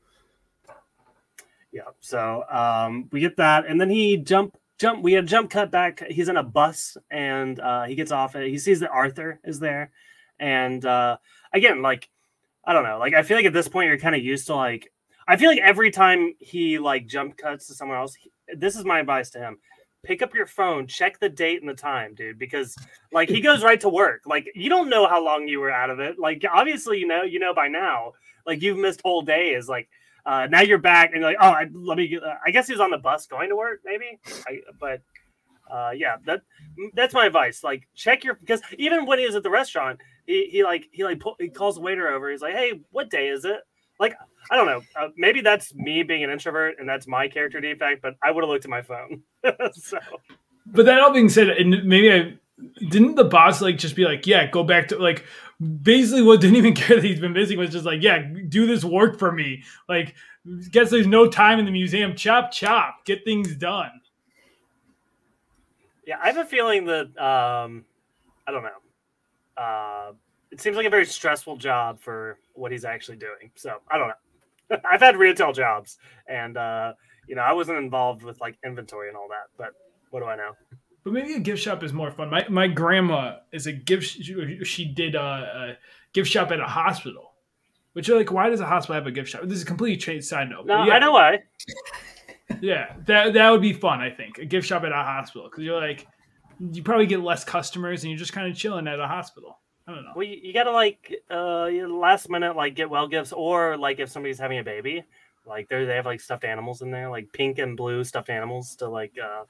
[1.72, 1.84] Yeah.
[2.00, 5.02] So um, we get that, and then he jump jump.
[5.02, 6.04] We had jump cut back.
[6.10, 8.34] He's in a bus, and uh, he gets off.
[8.34, 9.92] He sees that Arthur is there,
[10.40, 11.18] and uh,
[11.54, 12.10] again, like
[12.66, 14.56] I don't know, like I feel like at this point you're kind of used to
[14.56, 14.92] like.
[15.28, 18.84] I feel like every time he like jump cuts to someone else, he, this is
[18.84, 19.60] my advice to him:
[20.04, 22.76] pick up your phone, check the date and the time, dude, because
[23.12, 24.22] like he goes right to work.
[24.26, 26.20] Like you don't know how long you were out of it.
[26.20, 28.14] Like obviously you know you know by now.
[28.46, 29.68] Like you've missed whole days.
[29.68, 29.90] Like
[30.26, 32.20] uh, now you're back and you're like, oh, I, let me.
[32.46, 34.20] I guess he was on the bus going to work, maybe.
[34.48, 35.02] I, but
[35.72, 36.42] uh, yeah, that
[36.94, 37.64] that's my advice.
[37.64, 41.04] Like check your because even when he was at the restaurant, he, he like he
[41.04, 42.30] like he calls the waiter over.
[42.30, 43.62] He's like, hey, what day is it?
[44.02, 44.16] Like
[44.50, 44.82] I don't know.
[45.00, 48.02] Uh, maybe that's me being an introvert and that's my character defect.
[48.02, 49.22] But I would have looked at my phone.
[49.74, 50.00] so
[50.66, 52.34] But that all being said, and maybe I
[52.90, 55.24] didn't the boss like just be like, yeah, go back to like
[55.82, 58.84] basically what didn't even care that he's been busy was just like, yeah, do this
[58.84, 59.64] work for me.
[59.88, 60.16] Like,
[60.72, 62.16] guess there's no time in the museum.
[62.16, 64.02] Chop chop, get things done.
[66.06, 67.86] yeah, I have a feeling that um,
[68.48, 69.62] I don't know.
[69.62, 70.12] Uh,
[70.52, 73.52] it seems like a very stressful job for what he's actually doing.
[73.56, 74.78] So I don't know.
[74.90, 75.98] I've had retail jobs,
[76.28, 76.94] and uh,
[77.28, 79.48] you know I wasn't involved with like inventory and all that.
[79.58, 79.74] But
[80.10, 80.52] what do I know?
[81.04, 82.30] But maybe a gift shop is more fun.
[82.30, 84.06] My my grandma is a gift.
[84.06, 85.78] She, she did a, a
[86.14, 87.34] gift shop at a hospital,
[87.94, 89.42] which are like, why does a hospital have a gift shop?
[89.44, 90.66] This is a completely changed side note.
[90.66, 91.40] No, yeah, I know why.
[92.60, 94.02] Yeah, that that would be fun.
[94.02, 96.06] I think a gift shop at a hospital because you're like,
[96.60, 99.61] you probably get less customers and you're just kind of chilling at a hospital.
[99.88, 100.12] I don't know.
[100.16, 104.10] Well, you, you gotta like uh last minute like get well gifts, or like if
[104.10, 105.04] somebody's having a baby,
[105.46, 108.76] like they they have like stuffed animals in there, like pink and blue stuffed animals
[108.78, 109.44] to like uh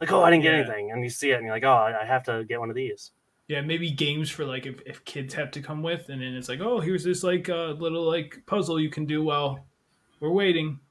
[0.00, 0.58] like oh I didn't get Yeah.
[0.60, 2.68] anything, and you see it and you're like oh I I have to get one
[2.70, 3.12] of these.
[3.48, 6.48] Yeah, maybe games for like if, if kids have to come with, and then it's
[6.48, 9.66] like, oh, here's this like uh, little like puzzle you can do while
[10.20, 10.78] we're waiting.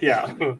[0.00, 0.34] Yeah.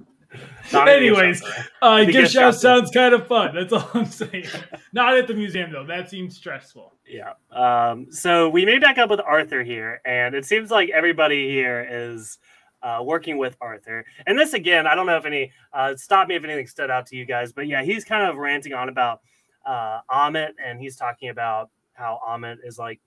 [0.72, 1.42] Not at the Anyways,
[1.80, 3.54] Uh, gift shop sounds kind of fun.
[3.54, 4.46] That's all I'm saying.
[4.92, 5.86] Not at the museum though.
[5.86, 6.94] That seems stressful.
[7.06, 7.32] Yeah.
[7.50, 11.86] Um, so we made back up with Arthur here, and it seems like everybody here
[11.90, 12.38] is
[12.82, 14.04] uh, working with Arthur.
[14.26, 17.06] And this again, I don't know if any uh, stop me if anything stood out
[17.06, 19.20] to you guys, but yeah, he's kind of ranting on about
[19.64, 23.00] uh, Ammit, and he's talking about how Ammit is like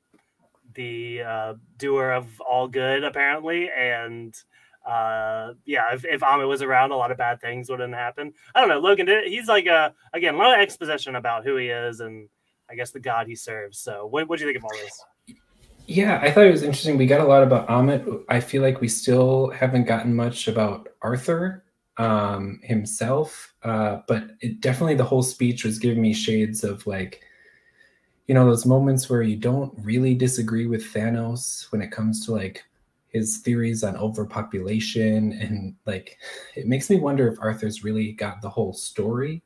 [0.73, 4.35] the uh, doer of all good, apparently, and
[4.87, 8.59] uh yeah if, if Ammit was around a lot of bad things wouldn't happen i
[8.59, 11.67] don't know logan did he's like uh again a lot of exposition about who he
[11.67, 12.27] is and
[12.71, 13.77] I guess the god he serves.
[13.77, 15.37] So what what do you think of all this?
[15.87, 16.97] Yeah, I thought it was interesting.
[16.97, 18.23] We got a lot about Ammit.
[18.29, 21.65] I feel like we still haven't gotten much about Arthur
[21.97, 27.21] um, himself, uh, but it, definitely the whole speech was giving me shades of like,
[28.27, 32.31] you know, those moments where you don't really disagree with Thanos when it comes to
[32.31, 32.63] like
[33.11, 36.17] his theories on overpopulation and like
[36.55, 39.41] it makes me wonder if Arthur's really got the whole story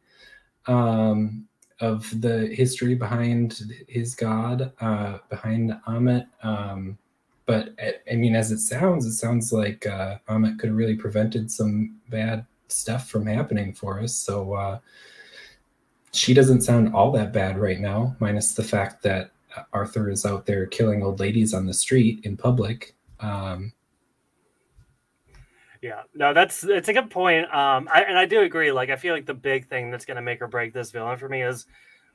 [0.68, 1.48] um,
[1.82, 6.28] of the history behind his god, uh, behind Ammit.
[6.44, 6.98] Um,
[7.46, 7.74] but
[8.10, 11.98] I- mean, as it sounds, it sounds like uh, Ammit could have really prevented some
[12.10, 14.16] bad stuff from happening for us.
[14.16, 14.80] So uh,
[16.12, 19.32] she doesn't sound all that bad right now, minus the fact that
[19.74, 22.96] Arthur is out there killing old ladies on the street in public.
[23.26, 23.74] Um,
[25.82, 27.46] Yeah, no, that's it's a good point.
[27.54, 28.72] Um, I, and I do agree.
[28.72, 31.18] Like, I feel like the big thing that's going to make or break this villain
[31.18, 31.66] for me is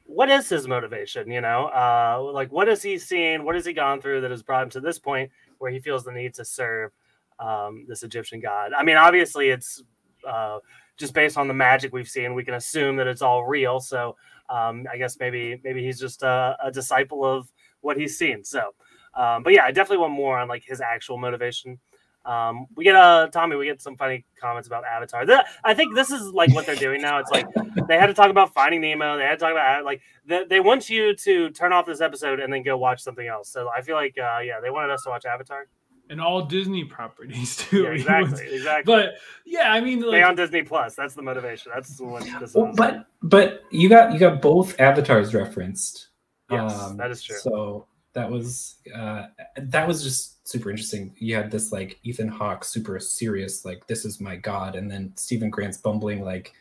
[0.04, 1.30] what is his motivation?
[1.30, 3.44] You know, uh, like what has he seen?
[3.44, 5.30] What has he gone through that has brought him to this point?
[5.61, 6.90] where he feels the need to serve
[7.38, 8.72] um, this Egyptian god.
[8.72, 9.82] I mean, obviously, it's
[10.26, 10.58] uh,
[10.96, 12.34] just based on the magic we've seen.
[12.34, 13.78] We can assume that it's all real.
[13.78, 14.16] So
[14.48, 17.50] um, I guess maybe maybe he's just a, a disciple of
[17.82, 18.42] what he's seen.
[18.42, 18.74] So,
[19.14, 21.78] um, but yeah, I definitely want more on like his actual motivation.
[22.24, 25.24] Um, we get uh Tommy, we get some funny comments about Avatar.
[25.24, 27.18] The, I think this is like what they're doing now.
[27.18, 27.46] It's like
[27.88, 29.16] they had to talk about Finding Nemo.
[29.16, 32.38] They had to talk about like the, they want you to turn off this episode
[32.40, 33.48] and then go watch something else.
[33.48, 35.66] So I feel like uh, yeah, they wanted us to watch Avatar
[36.11, 37.84] and all Disney properties too.
[37.84, 38.92] Yeah, exactly, was, exactly.
[38.92, 39.14] But
[39.46, 40.94] yeah, I mean, like, Stay on Disney Plus.
[40.94, 41.72] That's the motivation.
[41.74, 46.08] That's what this well, But but you got you got both avatars referenced.
[46.50, 47.38] Yes, um, that is true.
[47.38, 51.14] So that was uh, that was just super interesting.
[51.18, 55.12] You had this like Ethan Hawke, super serious, like this is my god, and then
[55.16, 56.52] Steven Grant's bumbling, like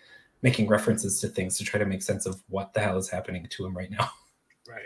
[0.41, 3.45] making references to things to try to make sense of what the hell is happening
[3.49, 4.09] to him right now.
[4.67, 4.85] Right.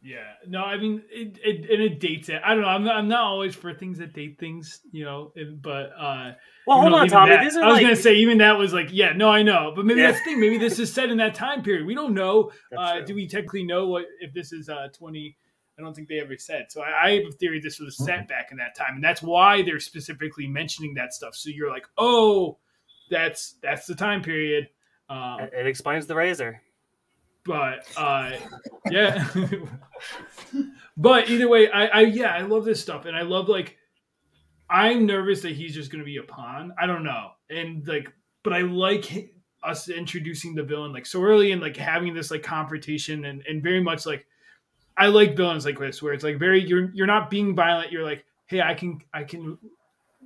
[0.00, 0.34] Yeah.
[0.46, 2.40] No, I mean, it, it and it dates it.
[2.44, 2.68] I don't know.
[2.68, 5.32] I'm not, I'm not always for things that date things, you know.
[5.60, 6.34] but uh,
[6.68, 7.32] well, hold know, on, Tommy.
[7.32, 7.82] That, These are I was like...
[7.82, 10.12] gonna say even that was like, yeah, no, I know, but maybe yeah.
[10.12, 10.40] that's the thing.
[10.40, 11.84] Maybe this is set in that time period.
[11.84, 12.52] We don't know.
[12.76, 15.36] Uh, do we technically know what if this is uh 20?
[15.78, 16.66] I don't think they ever said.
[16.70, 18.26] So I, I have a theory this was set mm-hmm.
[18.26, 21.34] back in that time, and that's why they're specifically mentioning that stuff.
[21.34, 22.58] So you're like, oh,
[23.10, 24.68] that's that's the time period.
[25.08, 26.60] Um, it explains the razor
[27.48, 28.32] but uh,
[28.90, 29.26] yeah.
[30.96, 33.76] but either way, I, I yeah, I love this stuff, and I love like
[34.68, 36.74] I'm nervous that he's just going to be a pawn.
[36.78, 38.12] I don't know, and like,
[38.44, 39.32] but I like
[39.64, 43.62] us introducing the villain like so early and like having this like confrontation and and
[43.62, 44.26] very much like
[44.98, 47.92] I like villains like this where it's like very you're you're not being violent.
[47.92, 49.56] You're like, hey, I can I can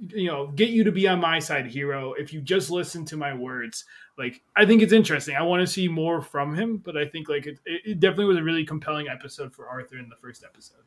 [0.09, 3.17] you know get you to be on my side hero if you just listen to
[3.17, 3.85] my words.
[4.19, 5.37] Like i think it's interesting.
[5.37, 8.39] I want to see more from him but i think like it, it definitely was
[8.39, 10.85] a really compelling episode for arthur in the first episode.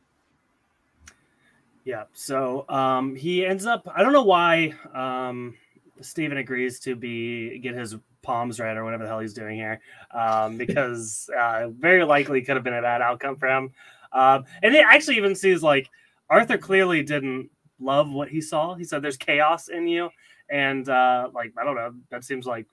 [1.84, 5.54] Yeah so um he ends up i don't know why um
[6.00, 7.96] Steven agrees to be get his
[8.26, 12.56] palms read or whatever the hell he's doing here, um, because uh, very likely could
[12.56, 13.72] have been a bad outcome for him.
[14.12, 15.88] Um, and it actually even sees like
[16.28, 18.74] Arthur clearly didn't love what he saw.
[18.74, 20.10] He said there's chaos in you,
[20.50, 22.66] and uh, like I don't know, that seems like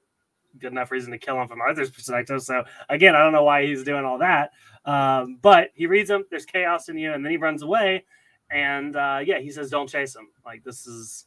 [0.60, 2.42] good enough reason to kill him from Arthur's perspective.
[2.42, 4.52] So again, I don't know why he's doing all that,
[4.86, 6.26] um, but he reads him.
[6.30, 8.06] There's chaos in you, and then he runs away.
[8.50, 10.28] And uh, yeah, he says, "Don't chase him.
[10.46, 11.26] Like this is,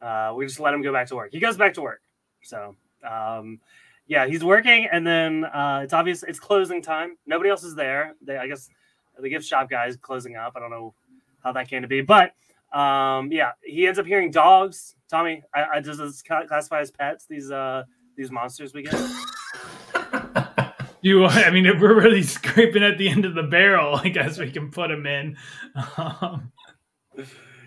[0.00, 2.00] uh, we just let him go back to work." He goes back to work.
[2.42, 3.60] So um,
[4.06, 7.16] yeah, he's working, and then uh, it's obvious it's closing time.
[7.26, 8.14] Nobody else is there.
[8.22, 8.68] They, I guess,
[9.18, 10.54] the gift shop guys closing up.
[10.56, 10.94] I don't know
[11.44, 12.34] how that came to be, but
[12.72, 14.94] um, yeah, he ends up hearing dogs.
[15.08, 17.26] Tommy, I, I does this classify as pets?
[17.26, 17.84] These uh
[18.16, 18.94] these monsters we get.
[21.02, 24.38] you, I mean, if we're really scraping at the end of the barrel, I guess
[24.38, 25.36] we can put them in.
[25.96, 26.52] Um,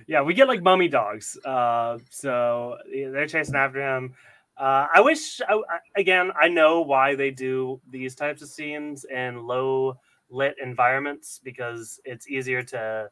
[0.07, 1.37] yeah, we get like mummy dogs.
[1.43, 4.13] Uh, so they're chasing after him.
[4.57, 5.61] Uh, I wish, I,
[5.95, 9.97] again, I know why they do these types of scenes in low
[10.29, 13.09] lit environments because it's easier to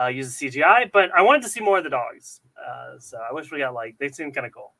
[0.00, 2.40] uh, use the CGI, but I wanted to see more of the dogs.
[2.56, 4.72] Uh, so I wish we got like they seem kind of cool.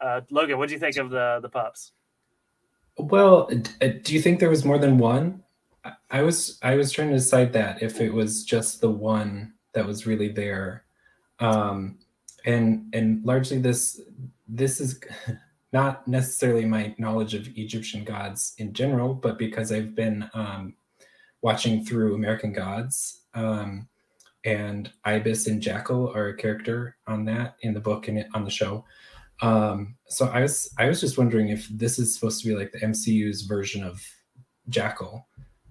[0.00, 1.92] Uh, Logan, what do you think of the the pups?
[2.98, 5.42] Well, uh, do you think there was more than one?
[6.10, 9.86] I was I was trying to decide that if it was just the one that
[9.86, 10.84] was really there,
[11.40, 11.98] um,
[12.44, 14.00] and and largely this
[14.52, 15.00] this is
[15.72, 20.74] not necessarily my knowledge of Egyptian gods in general, but because I've been um,
[21.40, 23.22] watching through American Gods.
[23.34, 23.88] Um,
[24.44, 28.50] and Ibis and Jacquel are a character on that in the book and on the
[28.50, 28.84] show.
[29.40, 32.72] Um, so I was I was just wondering if this is supposed to be like
[32.72, 34.04] the MCU's version of
[34.68, 35.24] Jacquel,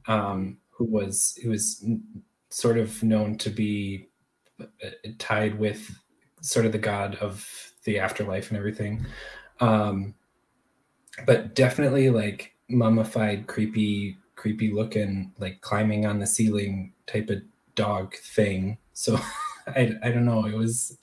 [0.08, 1.86] um, who was who was
[2.50, 4.10] sort of known to be
[4.60, 4.66] uh,
[5.20, 5.90] tied with
[6.42, 7.46] sort of the god of
[7.84, 9.06] the afterlife and everything.
[9.60, 10.14] Um,
[11.26, 17.42] but definitely like mummified, creepy, creepy looking, like climbing on the ceiling type of
[17.76, 18.78] dog thing.
[18.94, 19.20] So
[19.68, 20.46] I, I don't know.
[20.46, 20.98] It was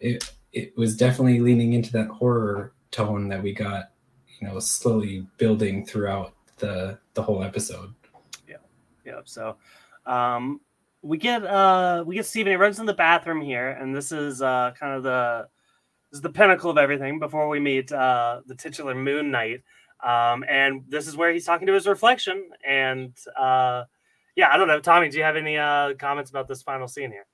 [0.00, 3.90] it it was definitely leaning into that horror tone that we got,
[4.38, 7.94] you know, slowly building throughout the the whole episode.
[8.48, 8.56] Yeah.
[9.04, 9.20] Yeah.
[9.24, 9.56] So
[10.06, 10.60] um
[11.02, 14.42] we get uh we get Steven he runs in the bathroom here, and this is
[14.42, 15.48] uh kind of the
[16.14, 19.64] this is the pinnacle of everything before we meet uh the titular Moon Knight.
[20.00, 23.82] Um, and this is where he's talking to his reflection, and uh
[24.36, 24.78] yeah, I don't know.
[24.78, 27.26] Tommy, do you have any uh, comments about this final scene here?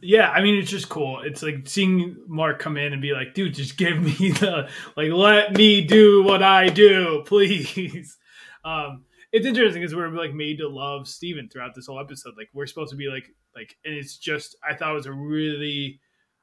[0.00, 1.20] Yeah, I mean it's just cool.
[1.22, 4.10] It's like seeing Mark come in and be like, "Dude, just give me
[4.40, 8.18] the like, let me do what I do, please."
[8.64, 12.34] Um, it's interesting because we're like made to love Steven throughout this whole episode.
[12.36, 15.12] Like we're supposed to be like like, and it's just I thought it was a
[15.12, 16.00] really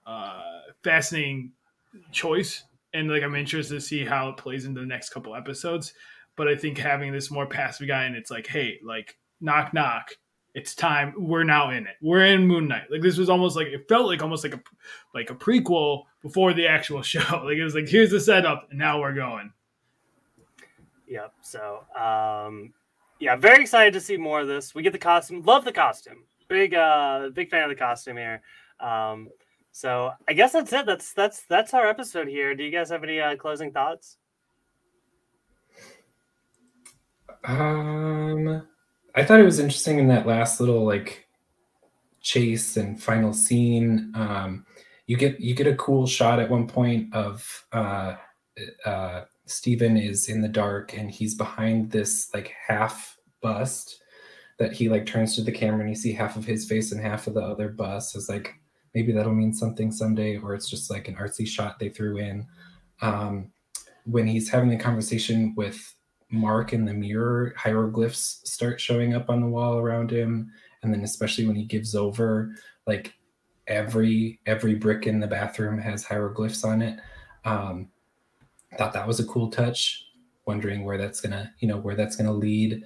[0.08, 0.42] uh,
[0.84, 1.52] fascinating
[2.12, 5.94] choice, and like I'm interested to see how it plays into the next couple episodes.
[6.36, 10.12] But I think having this more passive guy, and it's like, hey, like knock knock,
[10.54, 11.14] it's time.
[11.18, 11.96] We're now in it.
[12.02, 12.90] We're in Moon Knight.
[12.90, 14.62] Like this was almost like it felt like almost like a
[15.14, 17.44] like a prequel before the actual show.
[17.44, 19.52] Like it was like here's the setup, and now we're going.
[21.08, 21.34] Yep.
[21.42, 22.74] So, um,
[23.20, 24.76] yeah, very excited to see more of this.
[24.76, 25.42] We get the costume.
[25.44, 26.26] Love the costume.
[26.48, 28.42] Big, uh, big fan of the costume here.
[28.80, 29.30] Um,
[29.78, 30.88] so I guess that's it.
[30.88, 32.56] That's that's that's our episode here.
[32.56, 34.18] Do you guys have any uh, closing thoughts?
[37.44, 38.68] Um,
[39.14, 41.28] I thought it was interesting in that last little like
[42.22, 44.12] chase and final scene.
[44.16, 44.66] Um,
[45.06, 48.16] you get you get a cool shot at one point of uh,
[48.84, 54.02] uh, Steven is in the dark and he's behind this like half bust
[54.58, 57.00] that he like turns to the camera and you see half of his face and
[57.00, 58.56] half of the other bust is like
[58.94, 62.46] maybe that'll mean something someday or it's just like an artsy shot they threw in.
[63.02, 63.52] Um,
[64.06, 65.94] when he's having the conversation with
[66.30, 70.52] mark in the mirror hieroglyphs start showing up on the wall around him.
[70.84, 73.14] And then especially when he gives over like
[73.68, 77.00] every every brick in the bathroom has hieroglyphs on it.
[77.46, 77.90] Um,
[78.78, 80.06] thought that was a cool touch.
[80.46, 82.84] Wondering where that's gonna you know where that's gonna lead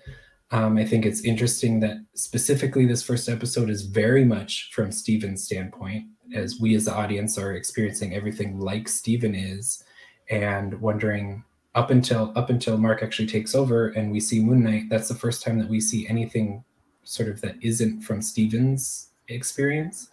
[0.52, 5.44] um, i think it's interesting that specifically this first episode is very much from steven's
[5.44, 9.84] standpoint as we as the audience are experiencing everything like steven is
[10.30, 11.44] and wondering
[11.76, 15.16] up until up until mark actually takes over and we see moon knight that's the
[15.16, 16.64] first time that we see anything
[17.04, 20.10] sort of that isn't from steven's experience.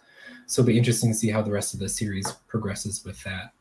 [0.46, 3.52] So it'll be interesting to see how the rest of the series progresses with that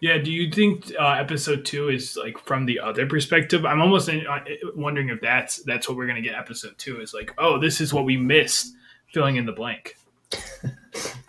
[0.00, 3.64] yeah, do you think uh, episode two is like from the other perspective?
[3.64, 4.40] I'm almost in, uh,
[4.74, 6.34] wondering if that's that's what we're gonna get.
[6.34, 8.74] Episode two is like, oh, this is what we missed,
[9.12, 9.96] filling in the blank.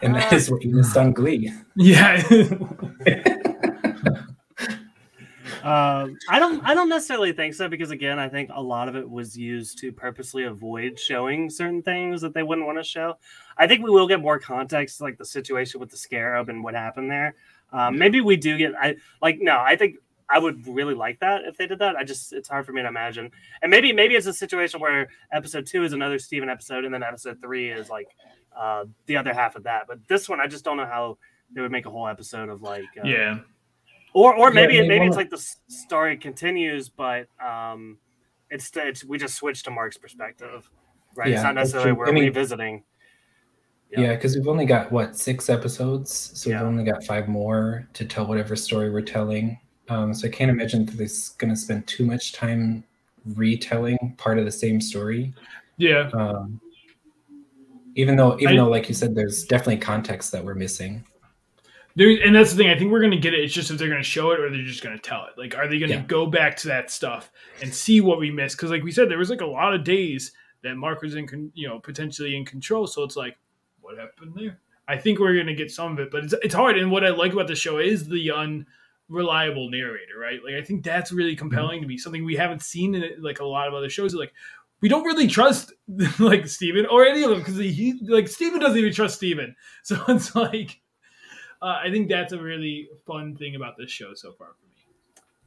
[0.02, 1.52] and that is what you missed on Glee.
[1.76, 2.22] Yeah.
[5.68, 6.64] Um, I don't.
[6.64, 9.80] I don't necessarily think so because again, I think a lot of it was used
[9.80, 13.16] to purposely avoid showing certain things that they wouldn't want to show.
[13.58, 16.74] I think we will get more context, like the situation with the scarab and what
[16.74, 17.36] happened there.
[17.72, 18.74] Um, maybe we do get.
[18.80, 19.38] I like.
[19.40, 19.96] No, I think
[20.30, 21.96] I would really like that if they did that.
[21.96, 23.32] I just it's hard for me to imagine.
[23.62, 27.04] And maybe maybe it's a situation where episode two is another Steven episode, and then
[27.04, 28.08] episode three is like
[28.58, 29.86] uh, the other half of that.
[29.88, 31.18] But this one, I just don't know how
[31.54, 33.40] they would make a whole episode of like uh, yeah.
[34.14, 35.08] Or or maybe yeah, maybe wanna...
[35.08, 37.98] it's like the story continues, but um,
[38.50, 40.70] it's, it's we just switch to Mark's perspective,
[41.16, 41.30] right?
[41.30, 42.84] Yeah, it's not necessarily we're I mean, revisiting.
[43.92, 46.60] Yeah, because we've only got what six episodes, so yeah.
[46.60, 49.58] we've only got five more to tell whatever story we're telling.
[49.90, 51.08] Um, so I can't imagine that they're
[51.38, 52.84] going to spend too much time
[53.36, 55.34] retelling part of the same story.
[55.78, 56.10] Yeah.
[56.14, 56.60] Um,
[57.96, 61.06] even though, even I, though, like you said, there's definitely context that we're missing.
[61.96, 62.70] There, and that's the thing.
[62.70, 63.40] I think we're going to get it.
[63.40, 65.40] It's just if they're going to show it or they're just going to tell it.
[65.40, 66.04] Like, are they going to yeah.
[66.04, 67.32] go back to that stuff
[67.62, 68.58] and see what we missed?
[68.58, 71.52] Because, like we said, there was like a lot of days that Mark was in,
[71.56, 72.86] you know, potentially in control.
[72.86, 73.38] So it's like,
[73.88, 74.60] what happened there?
[74.88, 76.78] I think we're gonna get some of it, but it's it's hard.
[76.78, 80.40] And what I like about the show is the unreliable narrator, right?
[80.44, 81.40] Like I think that's really mm-hmm.
[81.40, 81.84] compelling mm-hmm.
[81.84, 81.98] to me.
[81.98, 84.14] Something we haven't seen in like a lot of other shows.
[84.14, 84.34] Like
[84.82, 85.74] we don't really trust
[86.20, 89.56] like Steven or any of them because he like Steven doesn't even trust Steven.
[89.84, 90.82] So it's like
[91.62, 94.84] uh, I think that's a really fun thing about this show so far for me.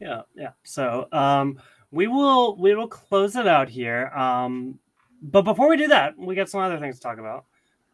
[0.00, 0.50] Yeah, yeah.
[0.64, 1.60] So um,
[1.90, 4.08] we will we will close it out here.
[4.08, 4.78] Um,
[5.22, 7.44] but before we do that, we got some other things to talk about.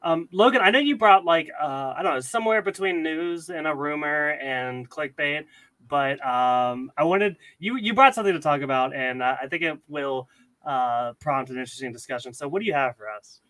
[0.06, 3.66] Um, Logan, I know you brought like uh, I don't know somewhere between news and
[3.66, 5.46] a rumor and clickbait,
[5.88, 9.64] but um, I wanted you you brought something to talk about, and uh, I think
[9.64, 10.28] it will
[10.64, 12.32] uh, prompt an interesting discussion.
[12.32, 13.40] So, what do you have for us?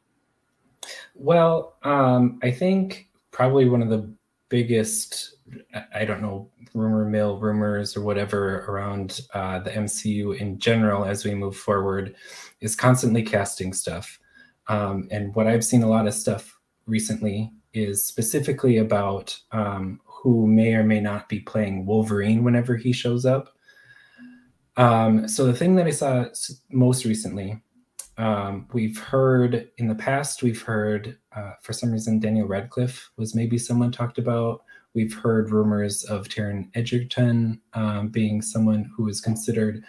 [1.15, 4.11] Well, um, I think probably one of the
[4.49, 5.37] biggest
[5.95, 11.23] I don't know rumor mill rumors or whatever around uh, the MCU in general as
[11.23, 12.15] we move forward
[12.63, 14.19] is constantly casting stuff.
[14.69, 20.47] Um, and what I've seen a lot of stuff recently is specifically about um, who
[20.47, 23.55] may or may not be playing Wolverine whenever he shows up.
[24.77, 26.27] Um, so the thing that I saw
[26.71, 27.63] most recently,
[28.19, 33.35] um, we've heard in the past, we've heard uh, for some reason Daniel Radcliffe was
[33.35, 34.63] maybe someone talked about.
[34.95, 39.85] We've heard rumors of Taron Egerton um, being someone who is considered,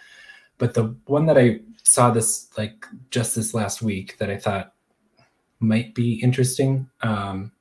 [0.58, 4.74] but the one that I saw this like just this last week that I thought
[5.60, 7.52] might be interesting, um,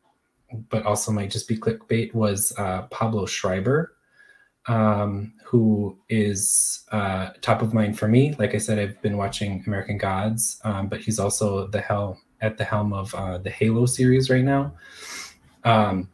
[0.68, 3.92] but also might just be clickbait was uh, Pablo Schreiber.
[4.68, 8.34] um, who is uh, top of mind for me.
[8.38, 12.58] Like I said, I've been watching American Gods, um, but he's also the hell at
[12.58, 14.74] the helm of uh, the Halo series right now.
[15.64, 16.08] Um,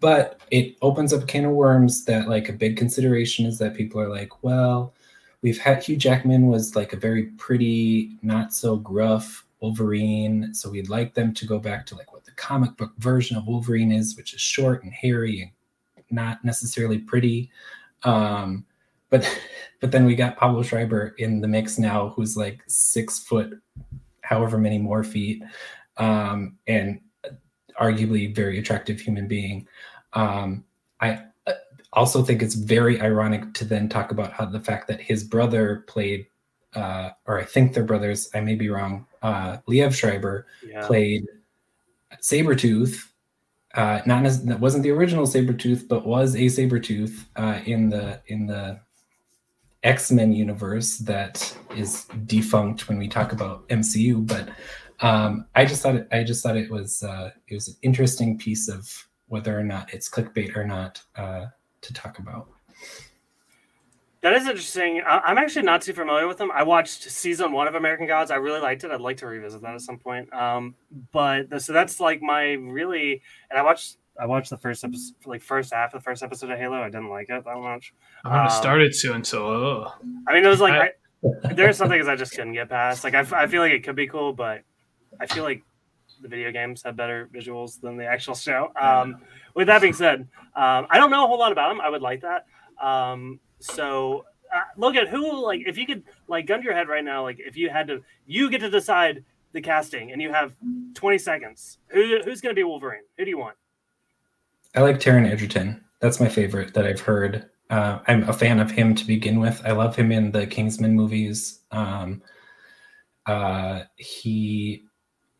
[0.00, 3.74] but it opens up a can of worms that like a big consideration is that
[3.74, 4.94] people are like, well,
[5.42, 10.88] we've had Hugh Jackman was like a very pretty, not so gruff Wolverine, so we'd
[10.88, 14.16] like them to go back to like what the comic book version of Wolverine is,
[14.16, 15.42] which is short and hairy
[15.96, 17.50] and not necessarily pretty.
[18.02, 18.64] Um,
[19.10, 19.28] but
[19.80, 23.58] but then we got Pablo Schreiber in the mix now, who's like six foot,
[24.22, 25.42] however many more feet,
[25.96, 27.00] um, and
[27.80, 29.66] arguably very attractive human being.
[30.12, 30.64] Um,
[31.00, 31.24] I
[31.96, 35.84] also think it's very ironic to then talk about how the fact that his brother
[35.88, 36.26] played,
[36.74, 39.06] uh, or I think they're brothers, I may be wrong.
[39.22, 40.86] Uh, Liev Schreiber yeah.
[40.86, 41.26] played
[42.20, 43.08] Sabretooth.
[43.74, 48.20] Uh, not as that wasn't the original Sabretooth, but was a Sabretooth uh, in the
[48.26, 48.78] in the
[49.82, 54.26] X-Men universe that is defunct when we talk about MCU.
[54.26, 54.48] But
[55.00, 58.38] um, I just thought it, I just thought it was uh, it was an interesting
[58.38, 61.46] piece of whether or not it's clickbait or not uh,
[61.86, 62.48] to talk about.
[64.22, 65.02] That is interesting.
[65.06, 66.50] I'm actually not too familiar with them.
[66.52, 68.30] I watched season one of American Gods.
[68.30, 68.90] I really liked it.
[68.90, 70.32] I'd like to revisit that at some point.
[70.32, 70.74] Um,
[71.12, 75.42] but so that's like my really, and I watched I watched the first episode, like
[75.42, 76.82] first half of the first episode of Halo.
[76.82, 77.92] I didn't like it that much.
[78.24, 79.46] I'm gonna um, start it soon, so.
[79.46, 79.94] Oh.
[80.26, 80.90] I mean, it was like I,
[81.48, 83.04] I, there are some things I just couldn't get past.
[83.04, 84.62] Like I, I feel like it could be cool, but
[85.20, 85.62] I feel like
[86.20, 88.72] the video games have better visuals than the actual show.
[88.80, 89.18] Um,
[89.54, 90.20] with that being said,
[90.54, 91.80] um, I don't know a whole lot about them.
[91.80, 92.46] I would like that.
[92.82, 96.88] Um, so uh, look at who like if you could like gun to your head
[96.88, 100.30] right now, like if you had to, you get to decide the casting, and you
[100.32, 100.52] have
[100.94, 101.78] 20 seconds.
[101.88, 103.02] Who who's going to be Wolverine?
[103.16, 103.56] Who do you want?
[104.74, 105.82] I like Taron Egerton.
[106.00, 107.48] That's my favorite that I've heard.
[107.70, 109.60] Uh, I'm a fan of him to begin with.
[109.64, 111.60] I love him in the Kingsman movies.
[111.70, 112.22] Um,
[113.24, 114.84] uh, he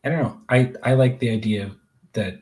[0.07, 0.41] I don't know.
[0.47, 1.69] I I like the idea
[2.13, 2.41] that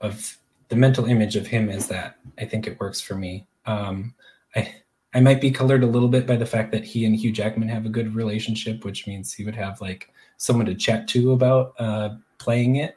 [0.00, 0.36] of
[0.68, 2.18] the mental image of him as that.
[2.38, 3.46] I think it works for me.
[3.66, 4.16] Um,
[4.56, 4.74] I
[5.14, 7.68] I might be colored a little bit by the fact that he and Hugh Jackman
[7.68, 11.74] have a good relationship, which means he would have like someone to chat to about
[11.78, 12.96] uh, playing it.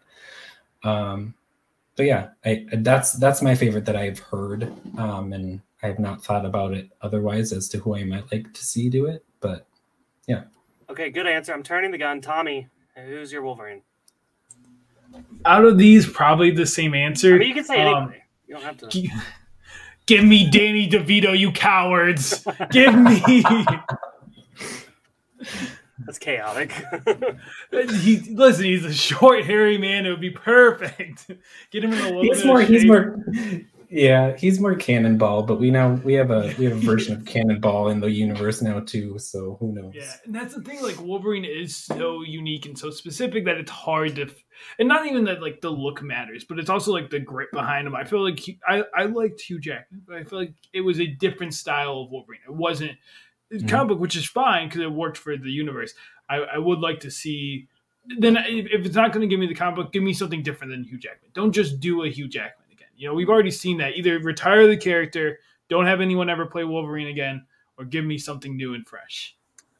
[0.83, 1.35] Um,
[1.95, 6.23] but yeah, I that's that's my favorite that I've heard, um, and I have not
[6.23, 9.23] thought about it otherwise as to who I might like to see do it.
[9.41, 9.67] But
[10.25, 10.45] yeah.
[10.89, 11.53] Okay, good answer.
[11.53, 12.67] I'm turning the gun, Tommy.
[12.95, 13.83] Who's your Wolverine?
[15.45, 17.35] Out of these, probably the same answer.
[17.35, 18.21] I mean, you can say um, anything.
[18.47, 19.09] You don't have to.
[20.07, 22.45] Give me Danny DeVito, you cowards!
[22.71, 23.43] Give me.
[26.05, 26.71] That's chaotic.
[27.71, 28.65] he listen.
[28.65, 30.05] He's a short, hairy man.
[30.05, 31.29] It would be perfect.
[31.71, 32.23] Get him in a little.
[32.23, 32.61] He's more.
[32.61, 33.23] He's more.
[33.91, 37.25] Yeah, he's more Cannonball, but we now we have a we have a version of
[37.25, 39.19] Cannonball in the universe now too.
[39.19, 39.93] So who knows?
[39.93, 40.81] Yeah, and that's the thing.
[40.81, 44.29] Like Wolverine is so unique and so specific that it's hard to,
[44.79, 47.87] and not even that like the look matters, but it's also like the grit behind
[47.87, 47.95] him.
[47.95, 50.99] I feel like he, I I liked Hugh Jackman, but I feel like it was
[50.99, 52.41] a different style of Wolverine.
[52.47, 52.97] It wasn't
[53.51, 53.67] mm-hmm.
[53.67, 55.93] comic book, which is fine because it worked for the universe.
[56.29, 57.67] I, I would like to see.
[58.17, 60.71] Then if it's not going to give me the comic book, give me something different
[60.71, 61.29] than Hugh Jackman.
[61.33, 62.87] Don't just do a Hugh Jackman again.
[62.95, 63.95] you know, we've already seen that.
[63.95, 65.37] Either retire the character,
[65.69, 67.45] don't have anyone ever play Wolverine again,
[67.77, 69.35] or give me something new and fresh.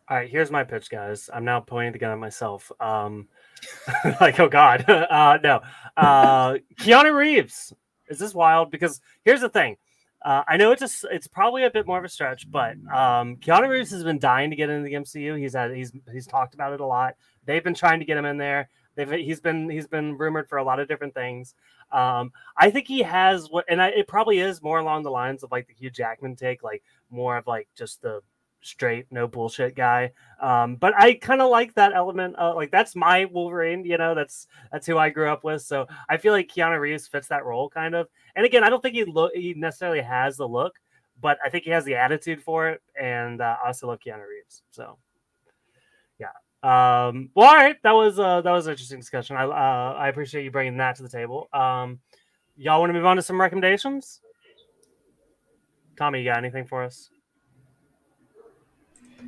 [0.07, 1.29] All right, here's my pitch, guys.
[1.33, 2.71] I'm now pointing the gun at myself.
[2.79, 3.27] Um,
[4.21, 5.61] like, oh god, uh, no.
[5.97, 7.73] Uh, Keanu Reeves.
[8.09, 8.71] Is this wild?
[8.71, 9.77] Because here's the thing.
[10.23, 13.37] Uh, I know it's a, it's probably a bit more of a stretch, but um,
[13.37, 15.39] Keanu Reeves has been dying to get into the MCU.
[15.39, 17.15] He's had he's he's talked about it a lot.
[17.45, 18.69] They've been trying to get him in there.
[18.95, 21.55] They've he's been he's been rumored for a lot of different things.
[21.91, 25.43] Um, I think he has what, and I, it probably is more along the lines
[25.43, 28.21] of like the Hugh Jackman take, like more of like just the
[28.61, 30.11] straight, no bullshit guy.
[30.39, 32.35] Um, but I kind of like that element.
[32.35, 34.15] Of, like that's my Wolverine, you know.
[34.15, 35.61] That's that's who I grew up with.
[35.61, 38.07] So I feel like Keanu Reeves fits that role kind of.
[38.35, 40.79] And again, I don't think he look he necessarily has the look,
[41.19, 42.81] but I think he has the attitude for it.
[42.99, 44.63] And uh, I also love Keanu Reeves.
[44.71, 44.97] So
[46.19, 46.27] yeah.
[47.07, 49.35] um, well, all right, that was uh, that was an interesting discussion.
[49.35, 51.49] I uh, I appreciate you bringing that to the table.
[51.53, 51.99] Um,
[52.55, 54.21] y'all want to move on to some recommendations?
[55.97, 57.09] Tommy, you got anything for us?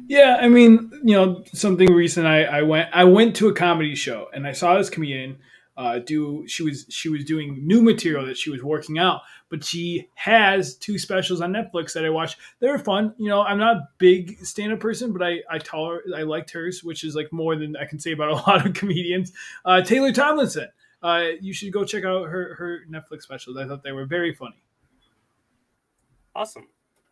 [0.08, 2.28] Yeah, I mean, you know, something recent.
[2.28, 5.38] I, I went I went to a comedy show and I saw this comedian
[5.76, 9.64] uh, do she was she was doing new material that she was working out, but
[9.64, 12.38] she has two specials on Netflix that I watched.
[12.60, 13.16] They're fun.
[13.18, 16.52] You know, I'm not a big stand up person, but I I tolerate I liked
[16.52, 19.32] hers, which is like more than I can say about a lot of comedians.
[19.66, 20.68] Uh, Taylor Tomlinson.
[21.02, 23.58] Uh, you should go check out her her Netflix specials.
[23.58, 24.64] I thought they were very funny.
[26.36, 26.68] Awesome.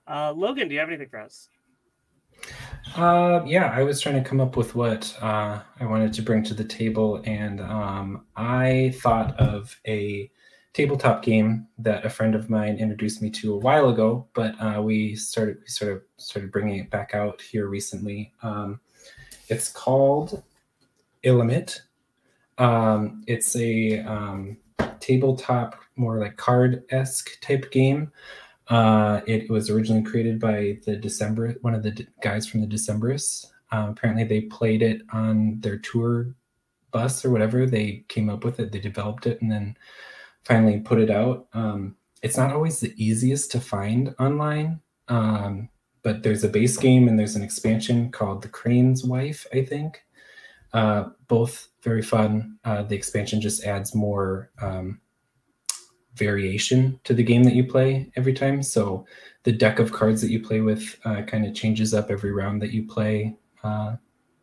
[0.08, 1.50] Uh, Logan, do you have anything for us?
[2.96, 6.44] Uh, yeah, I was trying to come up with what uh, I wanted to bring
[6.44, 10.30] to the table, and um, I thought of a
[10.74, 14.82] tabletop game that a friend of mine introduced me to a while ago, but uh,
[14.82, 18.34] we started we sort of started bringing it back out here recently.
[18.44, 18.80] Um,
[19.48, 20.44] it's called
[21.24, 21.80] Illimat.
[22.58, 24.58] Um, it's a um,
[25.00, 28.12] tabletop, more like card esque type game.
[28.68, 33.48] Uh, it was originally created by the December, one of the guys from the Decemberists.
[33.72, 36.34] Uh, apparently, they played it on their tour
[36.92, 37.66] bus or whatever.
[37.66, 39.78] They came up with it, they developed it, and then
[40.44, 41.48] finally put it out.
[41.54, 45.70] Um, it's not always the easiest to find online, um,
[46.04, 50.04] but there's a base game and there's an expansion called The Crane's Wife, I think.
[50.74, 52.58] Uh, both very fun.
[52.64, 55.01] Uh, the expansion just adds more um,
[56.16, 58.62] variation to the game that you play every time.
[58.64, 59.06] So
[59.44, 62.62] the deck of cards that you play with uh, kind of changes up every round
[62.62, 63.36] that you play.
[63.64, 63.96] Uh,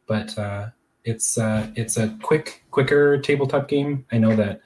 [0.06, 0.68] but uh,
[1.04, 4.06] it's uh, it's a quick, quicker tabletop game.
[4.12, 4.60] I know that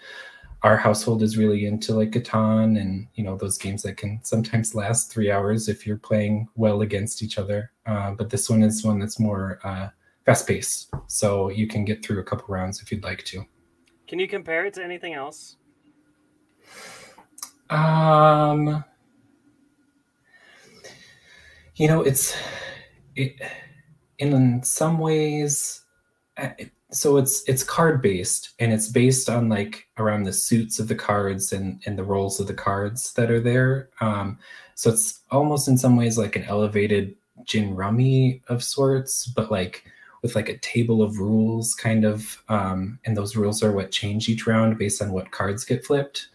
[0.63, 4.75] our household is really into like Catan and you know those games that can sometimes
[4.75, 7.73] last three hours if you're playing well against each other.
[7.87, 9.89] Uh, but this one is one that's more uh,
[10.25, 13.45] fast paced, so you can get through a couple rounds if you'd like to.
[14.07, 15.57] Can you compare it to anything else?
[17.71, 18.85] Um,
[21.77, 22.37] you know, it's
[23.17, 23.41] it
[24.19, 25.83] in some ways.
[26.37, 26.51] uh,
[26.91, 30.95] So it's it's card based, and it's based on like around the suits of the
[30.95, 33.89] cards and and the roles of the cards that are there.
[34.01, 34.39] Um,
[34.75, 39.85] so it's almost in some ways like an elevated gin rummy of sorts, but like
[40.23, 44.29] with like a table of rules kind of um, and those rules are what change
[44.29, 46.29] each round based on what cards get flipped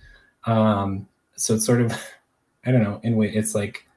[0.45, 1.91] um, so it's sort of
[2.65, 3.87] i don't know in way it's like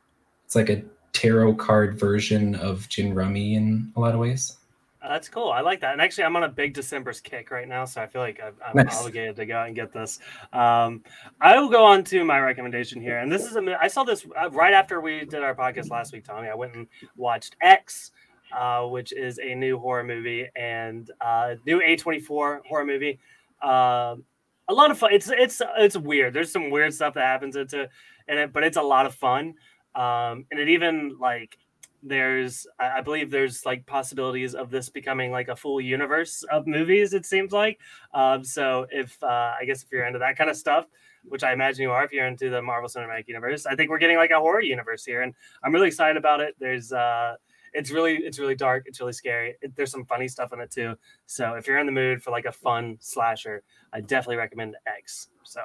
[0.44, 0.82] it's like a
[1.12, 4.56] tarot card version of gin rummy in a lot of ways
[5.02, 5.50] Uh, that's cool.
[5.50, 5.92] I like that.
[5.94, 8.52] And actually, I'm on a big Decemberists kick right now, so I feel like I'm,
[8.62, 8.98] I'm Nice.
[9.00, 10.18] obligated to go out and get this.
[10.52, 11.02] Um,
[11.40, 13.62] I will go on to my recommendation here, and this is a.
[13.80, 16.48] I saw this uh, right after we did our podcast last week, Tommy.
[16.48, 16.86] I went and
[17.16, 18.12] watched X,
[18.52, 23.18] uh, which is a new horror movie and uh, new A24 horror movie.
[23.62, 24.22] Um,
[24.70, 25.12] a lot of fun.
[25.12, 26.32] It's it's it's weird.
[26.32, 27.88] There's some weird stuff that happens into
[28.28, 29.54] in it, but it's a lot of fun.
[29.94, 31.58] Um, and it even like
[32.02, 37.12] there's I believe there's like possibilities of this becoming like a full universe of movies.
[37.12, 37.78] It seems like.
[38.14, 40.86] Um, so if uh, I guess if you're into that kind of stuff,
[41.24, 43.98] which I imagine you are, if you're into the Marvel Cinematic Universe, I think we're
[43.98, 46.54] getting like a horror universe here, and I'm really excited about it.
[46.60, 47.34] There's uh,
[47.72, 48.84] it's really it's really dark.
[48.86, 49.56] It's really scary.
[49.60, 50.94] It, there's some funny stuff in it too.
[51.26, 53.62] So if you're in the mood for like a fun slasher,
[53.92, 55.28] I definitely recommend X.
[55.44, 55.60] So.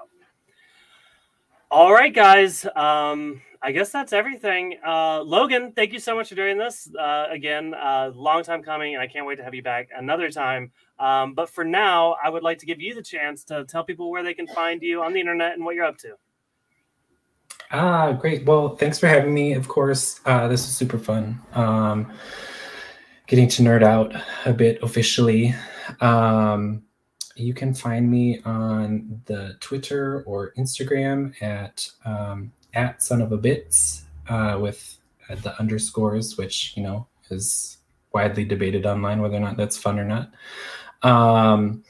[1.72, 2.66] All right, guys.
[2.76, 4.78] Um, I guess that's everything.
[4.86, 6.88] Uh, Logan, thank you so much for doing this.
[6.98, 10.30] Uh, again, uh, long time coming, and I can't wait to have you back another
[10.30, 10.72] time.
[11.00, 14.12] Um, but for now, I would like to give you the chance to tell people
[14.12, 16.14] where they can find you on the internet and what you're up to.
[17.72, 18.46] Ah great.
[18.46, 20.20] Well thanks for having me of course.
[20.26, 21.42] Uh, this is super fun.
[21.54, 22.12] Um,
[23.28, 24.14] getting to nerd out
[24.46, 25.56] a bit officially.
[26.02, 26.84] Um,
[27.36, 33.38] you can find me on the twitter or instagram at um, at son of a
[33.38, 34.98] bits uh, with
[35.30, 37.78] uh, the underscores which you know is
[38.14, 40.32] widely debated online whether or not that's fun or not.
[41.02, 41.84] Um,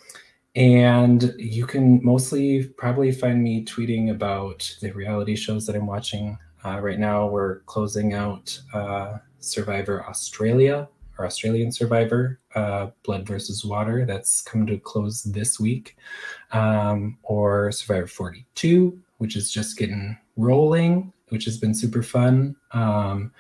[0.55, 6.37] and you can mostly probably find me tweeting about the reality shows that i'm watching.
[6.63, 10.87] Uh, right now we're closing out uh, survivor australia
[11.17, 14.05] or australian survivor uh, blood versus water.
[14.05, 15.97] That's coming to close this week.
[16.51, 22.55] Um, or survivor 42 which is just getting rolling which has been super fun.
[22.71, 23.31] Um,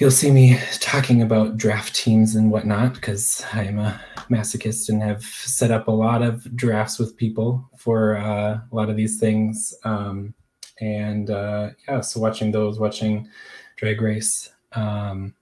[0.00, 4.00] you'll see me talking about draft teams and whatnot because I'm a
[4.30, 8.88] masochist and have set up a lot of drafts with people for uh, a lot
[8.88, 9.74] of these things.
[9.84, 10.32] Um,
[10.80, 13.28] and uh, yeah, so watching those, watching
[13.76, 15.34] Drag Race, um,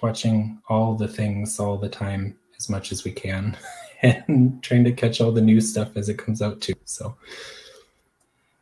[0.00, 3.54] watching all the things all the time as much as we can,
[4.02, 6.74] and trying to catch all the new stuff as it comes out too.
[6.86, 7.14] So.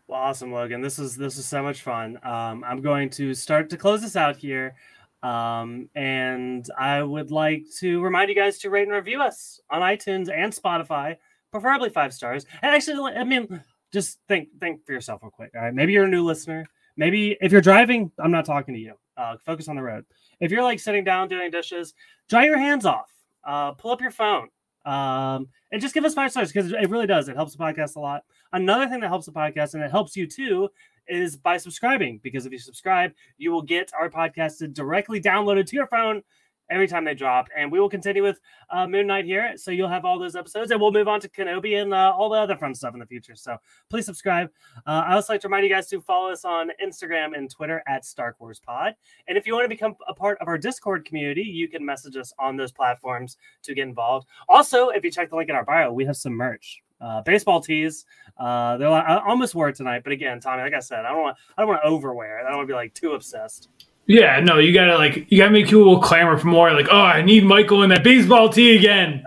[0.09, 0.81] Well, awesome, Logan.
[0.81, 2.19] This is this is so much fun.
[2.25, 4.75] Um, I'm going to start to close this out here.
[5.23, 9.83] Um, and I would like to remind you guys to rate and review us on
[9.83, 11.17] iTunes and Spotify,
[11.51, 12.47] preferably five stars.
[12.63, 13.63] And actually, I mean,
[13.93, 15.51] just think think for yourself real quick.
[15.55, 16.67] All right, maybe you're a new listener.
[16.97, 18.95] Maybe if you're driving, I'm not talking to you.
[19.17, 20.05] Uh, focus on the road.
[20.41, 21.95] If you're like sitting down doing dishes,
[22.29, 23.11] dry your hands off.
[23.45, 24.49] Uh, pull up your phone.
[24.85, 27.29] Um, and just give us five stars because it really does.
[27.29, 28.23] It helps the podcast a lot.
[28.53, 30.69] Another thing that helps the podcast and it helps you too
[31.09, 35.77] is by subscribing because if you subscribe, you will get our podcast directly downloaded to
[35.77, 36.23] your phone
[36.71, 37.49] every time they drop.
[37.57, 39.53] And we will continue with uh, Moon Knight here.
[39.57, 42.29] So you'll have all those episodes and we'll move on to Kenobi and uh, all
[42.29, 43.37] the other fun stuff in the future.
[43.37, 43.57] So
[43.91, 44.51] please subscribe.
[44.87, 47.83] Uh, I also like to remind you guys to follow us on Instagram and Twitter
[47.87, 48.95] at Star Wars Pod.
[49.29, 52.17] And if you want to become a part of our Discord community, you can message
[52.17, 54.27] us on those platforms to get involved.
[54.49, 56.83] Also, if you check the link in our bio, we have some merch.
[57.01, 58.07] Uh, baseball tees.
[58.39, 61.11] Uh, they're like, I almost wore it tonight, but again, Tommy, like I said, I
[61.11, 62.45] don't want I don't want to overwear it.
[62.45, 63.69] I don't want to be like too obsessed.
[64.07, 66.73] Yeah, no, you gotta like you gotta make people clamor for more.
[66.73, 69.25] Like, oh, I need Michael in that baseball tee again.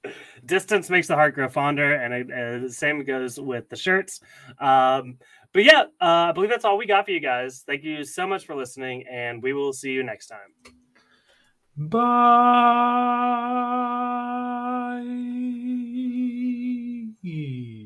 [0.46, 4.20] Distance makes the heart grow fonder, and the same goes with the shirts.
[4.58, 5.18] Um,
[5.52, 7.62] but yeah, uh, I believe that's all we got for you guys.
[7.66, 10.38] Thank you so much for listening, and we will see you next time.
[11.76, 12.32] Bye.
[17.24, 17.81] E